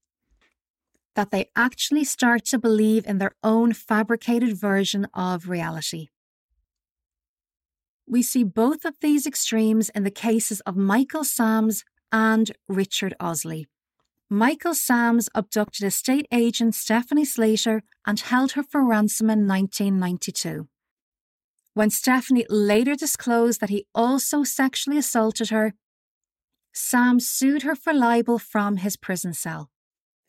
that 1.15 1.31
they 1.31 1.51
actually 1.57 2.05
start 2.05 2.45
to 2.47 2.59
believe 2.59 3.07
in 3.07 3.19
their 3.19 3.35
own 3.43 3.73
fabricated 3.73 4.57
version 4.57 5.07
of 5.15 5.49
reality. 5.49 6.09
We 8.07 8.23
see 8.23 8.43
both 8.43 8.85
of 8.85 8.95
these 9.01 9.27
extremes 9.27 9.89
in 9.91 10.03
the 10.03 10.11
cases 10.11 10.61
of 10.61 10.77
Michael 10.77 11.25
Sams 11.25 11.85
and 12.11 12.51
Richard 12.69 13.15
Osley. 13.21 13.67
Michael 14.29 14.75
Sams 14.75 15.29
abducted 15.35 15.85
estate 15.85 16.27
agent 16.33 16.75
Stephanie 16.75 17.25
Slater 17.25 17.83
and 18.07 18.19
held 18.19 18.53
her 18.53 18.63
for 18.63 18.85
ransom 18.85 19.31
in 19.31 19.47
1992. 19.47 20.69
When 21.75 21.91
Stephanie 21.91 22.47
later 22.49 22.95
disclosed 22.95 23.61
that 23.61 23.71
he 23.71 23.87
also 23.95 24.43
sexually 24.43 24.99
assaulted 24.99 25.51
her, 25.51 25.75
Sams 26.73 27.29
sued 27.29 27.63
her 27.63 27.75
for 27.75 27.93
libel 27.93 28.39
from 28.39 28.79
his 28.79 28.97
prison 28.97 29.35
cell. 29.35 29.71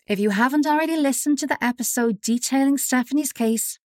If 0.08 0.20
you 0.20 0.32
haven't 0.32 0.66
already 0.66 0.98
listened 0.98 1.40
to 1.40 1.48
the 1.48 1.64
episode 1.64 2.22
detailing 2.22 2.78
Stephanie's 2.78 3.32
case, 3.32 3.80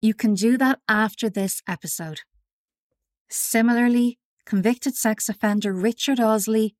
you 0.00 0.14
can 0.14 0.34
do 0.34 0.56
that 0.58 0.80
after 0.88 1.30
this 1.30 1.62
episode. 1.68 2.20
Similarly, 3.30 4.18
convicted 4.44 4.96
sex 4.96 5.28
offender 5.28 5.72
Richard 5.72 6.18
Osley 6.18 6.72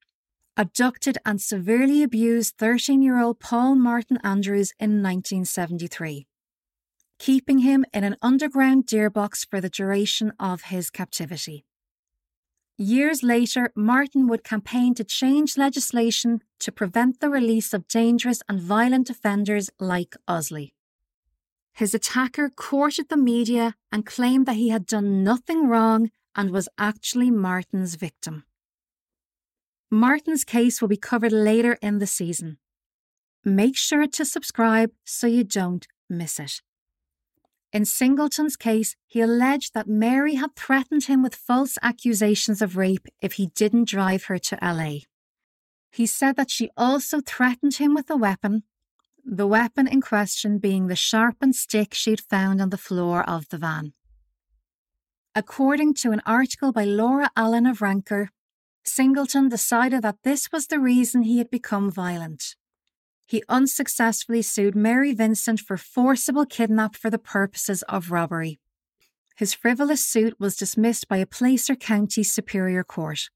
abducted 0.57 1.19
and 1.25 1.41
severely 1.41 2.03
abused 2.03 2.57
13 2.59 3.01
year 3.01 3.21
old 3.21 3.41
Paul 3.41 3.77
Martin 3.77 4.19
Andrews 4.23 4.73
in 4.79 5.03
1973, 5.03 6.27
keeping 7.23 7.61
him 7.61 7.85
in 7.95 8.03
an 8.03 8.17
underground 8.21 8.85
deer 8.85 9.09
box 9.09 9.45
for 9.45 9.61
the 9.61 9.71
duration 9.71 10.33
of 10.41 10.63
his 10.63 10.91
captivity. 10.91 11.65
Years 12.77 13.23
later, 13.23 13.71
Martin 13.77 14.27
would 14.27 14.43
campaign 14.43 14.93
to 14.97 15.05
change 15.05 15.57
legislation 15.57 16.41
to 16.59 16.73
prevent 16.73 17.21
the 17.21 17.31
release 17.31 17.73
of 17.73 17.87
dangerous 17.87 18.43
and 18.49 18.61
violent 18.61 19.09
offenders 19.09 19.71
like 19.79 20.17
Osley. 20.27 20.73
His 21.73 21.95
attacker 21.95 22.51
courted 22.51 23.09
the 23.09 23.17
media 23.17 23.77
and 23.93 24.05
claimed 24.05 24.47
that 24.47 24.57
he 24.57 24.71
had 24.71 24.85
done 24.85 25.23
nothing 25.23 25.69
wrong 25.69 26.11
and 26.35 26.51
was 26.51 26.69
actually 26.77 27.31
Martin's 27.31 27.95
victim. 27.95 28.43
Martin's 29.93 30.43
case 30.43 30.81
will 30.81 30.89
be 30.89 30.97
covered 30.97 31.31
later 31.31 31.79
in 31.81 32.01
the 32.01 32.09
season. 32.09 32.59
Make 33.45 33.77
sure 33.77 34.09
to 34.09 34.25
subscribe 34.25 34.91
so 35.05 35.29
you 35.29 35.45
don't 35.45 35.87
miss 36.11 36.41
it. 36.41 36.63
In 37.73 37.87
Singleton's 37.87 38.57
case, 38.57 38.97
he 39.07 39.23
alleged 39.23 39.73
that 39.73 39.89
Mary 39.89 40.35
had 40.35 40.55
threatened 40.55 41.05
him 41.05 41.23
with 41.23 41.35
false 41.35 41.79
accusations 41.81 42.61
of 42.61 42.77
rape 42.77 43.07
if 43.23 43.35
he 43.35 43.47
didn't 43.47 43.89
drive 43.89 44.25
her 44.25 44.39
to 44.39 44.59
LA. 44.61 44.99
He 45.91 46.05
said 46.05 46.37
that 46.37 46.51
she 46.51 46.71
also 46.77 47.21
threatened 47.21 47.77
him 47.77 47.95
with 47.95 48.11
a 48.11 48.17
weapon, 48.17 48.65
the 49.25 49.47
weapon 49.47 49.87
in 49.87 50.03
question 50.03 50.59
being 50.59 50.87
the 50.87 50.97
sharpened 50.97 51.55
stick 51.55 51.95
she'd 51.95 52.21
found 52.21 52.61
on 52.61 52.71
the 52.71 52.77
floor 52.77 53.29
of 53.29 53.49
the 53.49 53.59
van. 53.59 53.95
According 55.35 55.95
to 55.95 56.11
an 56.11 56.21
article 56.27 56.73
by 56.73 56.85
Laura 56.85 57.31
Allen 57.37 57.67
of 57.67 57.81
Ranker, 57.81 58.31
Singleton 58.85 59.49
decided 59.49 60.03
that 60.03 60.23
this 60.25 60.53
was 60.53 60.67
the 60.67 60.81
reason 60.81 61.23
he 61.23 61.39
had 61.39 61.51
become 61.51 61.91
violent. 61.91 62.57
He 63.33 63.43
unsuccessfully 63.49 64.43
sued 64.43 64.77
Mary 64.77 65.15
Vincent 65.15 65.59
for 65.59 65.79
forcible 65.79 66.45
kidnap 66.45 66.95
for 66.95 67.09
the 67.09 67.17
purposes 67.17 67.83
of 67.85 68.11
robbery. 68.11 68.61
His 69.37 69.55
frivolous 69.55 70.05
suit 70.05 70.39
was 70.39 70.55
dismissed 70.55 71.09
by 71.09 71.17
a 71.17 71.25
Placer 71.25 71.75
County 71.75 72.25
Superior 72.25 72.85
Court. 72.85 73.31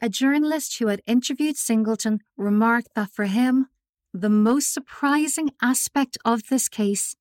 A 0.00 0.08
journalist 0.08 0.78
who 0.78 0.86
had 0.86 1.02
interviewed 1.04 1.56
Singleton 1.56 2.20
remarked 2.36 2.90
that 2.94 3.10
for 3.10 3.24
him, 3.24 3.66
the 4.14 4.30
most 4.30 4.72
surprising 4.72 5.50
aspect 5.60 6.16
of 6.24 6.44
this 6.48 6.68
case 6.68 7.16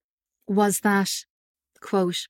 was 0.47 0.81
that, 0.81 1.09
quote, 1.81 2.27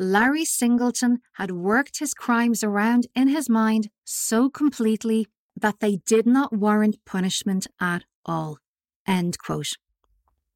Larry 0.00 0.44
Singleton 0.44 1.20
had 1.34 1.52
worked 1.52 2.00
his 2.00 2.12
crimes 2.12 2.64
around 2.64 3.06
in 3.14 3.28
his 3.28 3.48
mind 3.48 3.88
so 4.02 4.50
completely 4.50 5.28
that 5.54 5.78
they 5.78 5.98
did 6.04 6.26
not 6.26 6.52
warrant 6.52 6.96
punishment 7.04 7.68
at 7.80 8.02
all. 8.24 8.58
End 9.06 9.38
quote. 9.38 9.76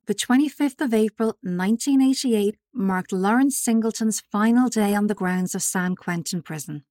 The 0.06 0.14
25th 0.14 0.80
of 0.80 0.94
April 0.94 1.36
1988 1.42 2.56
marked 2.72 3.12
Lawrence 3.12 3.58
Singleton's 3.58 4.20
final 4.20 4.68
day 4.68 4.94
on 4.94 5.08
the 5.08 5.14
grounds 5.14 5.54
of 5.54 5.62
San 5.62 5.96
Quentin 5.96 6.42
Prison. 6.42 6.84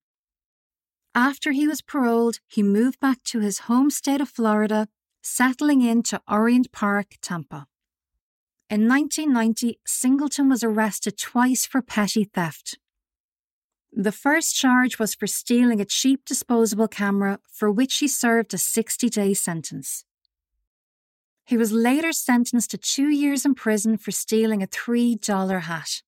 After 1.14 1.54
he 1.54 1.66
was 1.66 1.82
paroled, 1.82 2.40
he 2.46 2.62
moved 2.62 3.00
back 3.00 3.24
to 3.28 3.40
his 3.40 3.60
home 3.70 3.90
state 3.90 4.20
of 4.20 4.28
Florida, 4.28 4.90
settling 5.22 5.82
into 5.82 6.22
Orient 6.30 6.74
Park, 6.74 7.16
Tampa. 7.22 7.68
In 8.70 8.90
1990, 8.90 9.80
Singleton 9.86 10.50
was 10.50 10.62
arrested 10.62 11.18
twice 11.18 11.66
for 11.66 11.82
petty 11.82 12.26
theft. 12.26 12.78
The 13.94 14.12
first 14.12 14.56
charge 14.56 15.00
was 15.00 15.16
for 15.16 15.26
stealing 15.26 15.80
a 15.80 15.86
cheap 15.86 16.26
disposable 16.26 16.90
camera, 16.90 17.40
for 17.50 17.72
which 17.72 17.96
he 18.00 18.10
served 18.10 18.54
a 18.54 18.58
60 18.58 19.08
day 19.10 19.34
sentence. 19.34 20.04
He 21.46 21.58
was 21.58 21.72
later 21.72 22.12
sentenced 22.12 22.72
to 22.72 22.78
two 22.78 23.08
years 23.08 23.46
in 23.46 23.54
prison 23.54 23.98
for 23.98 24.12
stealing 24.12 24.64
a 24.64 24.68
$3 24.68 25.62
hat. 25.62 26.02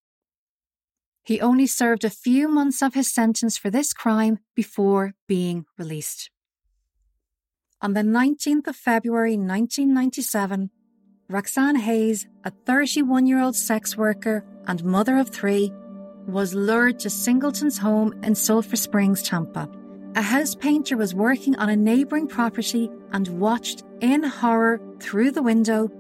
He 1.24 1.42
only 1.42 1.68
served 1.68 2.04
a 2.04 2.10
few 2.10 2.48
months 2.48 2.82
of 2.82 2.94
his 2.94 3.14
sentence 3.14 3.58
for 3.58 3.70
this 3.70 3.94
crime 3.94 4.40
before 4.56 5.14
being 5.28 5.66
released. 5.78 6.32
On 7.82 7.94
the 7.94 8.02
19th 8.02 8.68
of 8.68 8.76
February 8.76 9.38
1997, 9.38 10.72
Roxanne 11.30 11.76
Hayes, 11.76 12.26
a 12.44 12.52
31 12.66 13.28
year 13.28 13.40
old 13.40 13.56
sex 13.56 13.96
worker 13.96 14.46
and 14.66 14.84
mother 14.84 15.18
of 15.18 15.30
three, 15.30 15.72
was 16.26 16.56
lured 16.56 17.00
to 17.00 17.10
Singleton's 17.10 17.78
home 17.78 18.18
in 18.24 18.34
Sulphur 18.34 18.76
Springs, 18.76 19.22
Tampa. 19.22 19.70
A 20.18 20.22
house 20.24 20.56
painter 20.56 20.98
was 20.98 21.14
working 21.14 21.56
on 21.58 21.70
a 21.70 21.76
neighbouring 21.76 22.28
property 22.28 22.90
and 23.12 23.28
watched 23.40 23.84
in 24.02 24.24
horror 24.24 24.82
through 25.00 25.30
the 25.30 25.44
window 25.44 25.92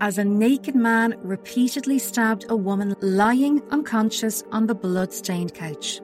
as 0.00 0.16
a 0.16 0.24
naked 0.24 0.74
man 0.74 1.16
repeatedly 1.18 1.98
stabbed 1.98 2.46
a 2.48 2.56
woman 2.56 2.96
lying 3.02 3.60
unconscious 3.70 4.42
on 4.52 4.68
the 4.68 4.74
blood-stained 4.74 5.52
couch. 5.52 6.00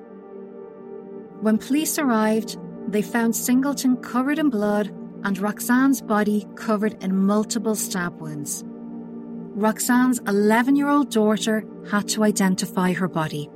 When 1.41 1.57
police 1.57 1.99
arrived, 1.99 2.59
they 2.87 3.01
found 3.01 3.35
Singleton 3.35 3.97
covered 3.97 4.39
in 4.39 4.51
blood 4.51 4.89
and 5.23 5.39
Roxanne's 5.39 6.03
body 6.03 6.47
covered 6.57 7.03
in 7.03 7.17
multiple 7.17 7.77
stab 7.77 8.21
wounds. 8.21 8.63
Roxanne's 8.67 10.19
11 10.27 10.77
year 10.77 10.91
old 10.91 11.11
daughter 11.11 11.65
had 11.91 12.09
to 12.09 12.25
identify 12.25 12.93
her 12.93 13.09
body. 13.09 13.49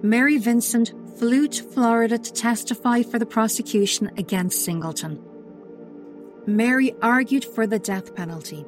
Mary 0.00 0.38
Vincent 0.38 0.94
flew 1.18 1.48
to 1.48 1.62
Florida 1.62 2.18
to 2.18 2.32
testify 2.32 3.02
for 3.02 3.18
the 3.18 3.26
prosecution 3.26 4.10
against 4.16 4.64
Singleton. 4.64 5.22
Mary 6.46 6.94
argued 7.02 7.44
for 7.44 7.66
the 7.66 7.78
death 7.78 8.14
penalty. 8.14 8.64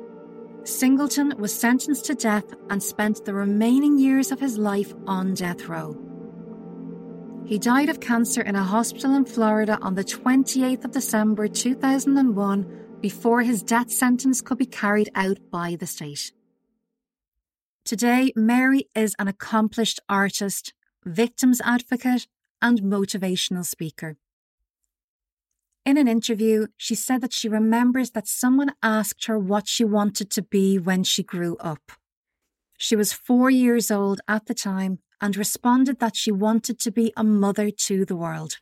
Singleton 0.65 1.35
was 1.39 1.55
sentenced 1.55 2.07
to 2.07 2.15
death 2.15 2.45
and 2.71 2.83
spent 2.83 3.25
the 3.25 3.35
remaining 3.35 3.99
years 3.99 4.33
of 4.33 4.41
his 4.41 4.59
life 4.59 4.93
on 5.07 5.35
death 5.35 5.67
row. 5.67 5.97
He 7.47 7.59
died 7.59 7.89
of 7.89 8.01
cancer 8.01 8.43
in 8.43 8.57
a 8.57 8.63
hospital 8.63 9.15
in 9.15 9.25
Florida 9.25 9.79
on 9.81 9.95
the 9.95 10.05
28th 10.05 10.85
of 10.85 10.91
December 10.91 11.49
2001 11.49 12.99
before 13.01 13.43
his 13.43 13.63
death 13.63 13.91
sentence 13.91 14.43
could 14.43 14.59
be 14.59 14.67
carried 14.67 15.09
out 15.15 15.39
by 15.51 15.77
the 15.77 15.87
state. 15.87 16.33
Today, 17.85 18.33
Mary 18.37 18.89
is 18.95 19.15
an 19.19 19.29
accomplished 19.29 20.01
artist, 20.11 20.75
victims 21.07 21.63
advocate, 21.65 22.27
and 22.61 22.81
motivational 22.81 23.65
speaker. 23.65 24.17
In 25.85 25.97
an 25.97 26.09
interview, 26.09 26.67
she 26.77 26.95
said 26.95 27.21
that 27.23 27.33
she 27.33 27.49
remembers 27.49 28.11
that 28.11 28.29
someone 28.29 28.75
asked 28.83 29.27
her 29.27 29.39
what 29.39 29.67
she 29.67 29.85
wanted 29.85 30.31
to 30.31 30.43
be 30.43 30.79
when 30.79 31.03
she 31.03 31.23
grew 31.23 31.57
up. 31.59 31.93
She 32.77 32.95
was 32.95 33.13
four 33.13 33.49
years 33.51 33.91
old 33.91 34.21
at 34.29 34.47
the 34.47 34.55
time 34.55 34.99
and 35.21 35.37
responded 35.37 35.99
that 35.99 36.15
she 36.15 36.31
wanted 36.31 36.79
to 36.81 36.91
be 36.91 37.13
a 37.17 37.25
mother 37.25 37.71
to 37.71 38.05
the 38.05 38.17
world. 38.17 38.59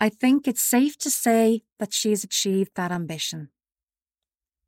I 0.00 0.08
think 0.08 0.46
it's 0.46 0.62
safe 0.62 0.96
to 0.98 1.10
say 1.10 1.62
that 1.78 1.92
she 1.92 2.10
has 2.10 2.22
achieved 2.22 2.72
that 2.76 2.92
ambition. 2.92 3.50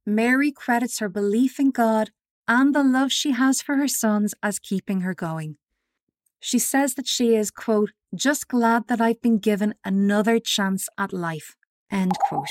Mary 0.05 0.51
credits 0.51 0.99
her 0.99 1.09
belief 1.09 1.61
in 1.61 1.71
God 1.71 2.11
and 2.49 2.75
the 2.75 2.83
love 2.83 3.13
she 3.13 3.31
has 3.31 3.63
for 3.63 3.77
her 3.77 3.87
sons 3.87 4.35
as 4.43 4.59
keeping 4.59 5.03
her 5.03 5.15
going. 5.15 5.57
She 6.41 6.59
says 6.59 6.95
that 6.95 7.07
she 7.07 7.37
is, 7.37 7.51
quote, 7.51 7.93
just 8.15 8.49
glad 8.49 8.89
that 8.89 9.01
I've 9.01 9.21
been 9.21 9.39
given 9.39 9.75
another 9.85 10.41
chance 10.41 10.89
at 10.99 11.13
life. 11.13 11.55
End 11.91 12.13
quote. 12.29 12.49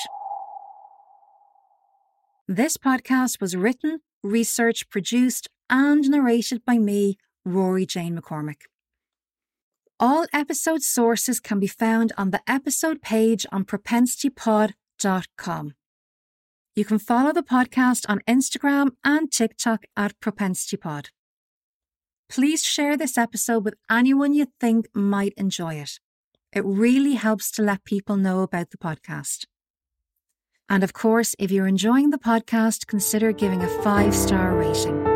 This 2.48 2.78
podcast 2.78 3.42
was 3.42 3.56
written, 3.56 4.00
researched, 4.24 4.90
produced, 4.90 5.50
and 5.70 6.10
narrated 6.10 6.64
by 6.66 6.78
me, 6.78 7.18
Rory 7.46 7.86
Jane 7.86 8.20
McCormick. 8.20 8.62
All 10.00 10.26
episode 10.32 10.82
sources 10.82 11.40
can 11.40 11.60
be 11.60 11.68
found 11.68 12.12
on 12.18 12.32
the 12.32 12.42
episode 12.48 13.02
page 13.02 13.46
on 13.52 13.66
propensitypod.com. 13.66 15.74
You 16.76 16.86
can 16.86 17.00
follow 17.00 17.34
the 17.34 17.44
podcast 17.44 18.06
on 18.08 18.22
Instagram 18.28 18.92
and 19.04 19.32
TikTok 19.32 19.86
at 19.98 20.20
propensitypod. 20.22 21.08
Please 22.30 22.64
share 22.64 22.96
this 22.96 23.18
episode 23.18 23.66
with 23.66 23.74
anyone 23.90 24.34
you 24.34 24.46
think 24.60 24.88
might 24.94 25.34
enjoy 25.36 25.76
it. 25.76 26.00
It 26.54 26.64
really 26.64 27.16
helps 27.16 27.50
to 27.52 27.64
let 27.64 27.84
people 27.86 28.18
know 28.18 28.42
about 28.42 28.70
the 28.70 28.78
podcast. 28.78 29.46
And 30.70 30.84
of 30.84 30.94
course, 30.94 31.36
if 31.40 31.50
you're 31.50 31.68
enjoying 31.68 32.12
the 32.12 32.20
podcast, 32.20 32.86
consider 32.86 33.32
giving 33.32 33.64
a 33.64 33.68
five 33.82 34.16
star 34.16 34.56
rating. 34.56 35.09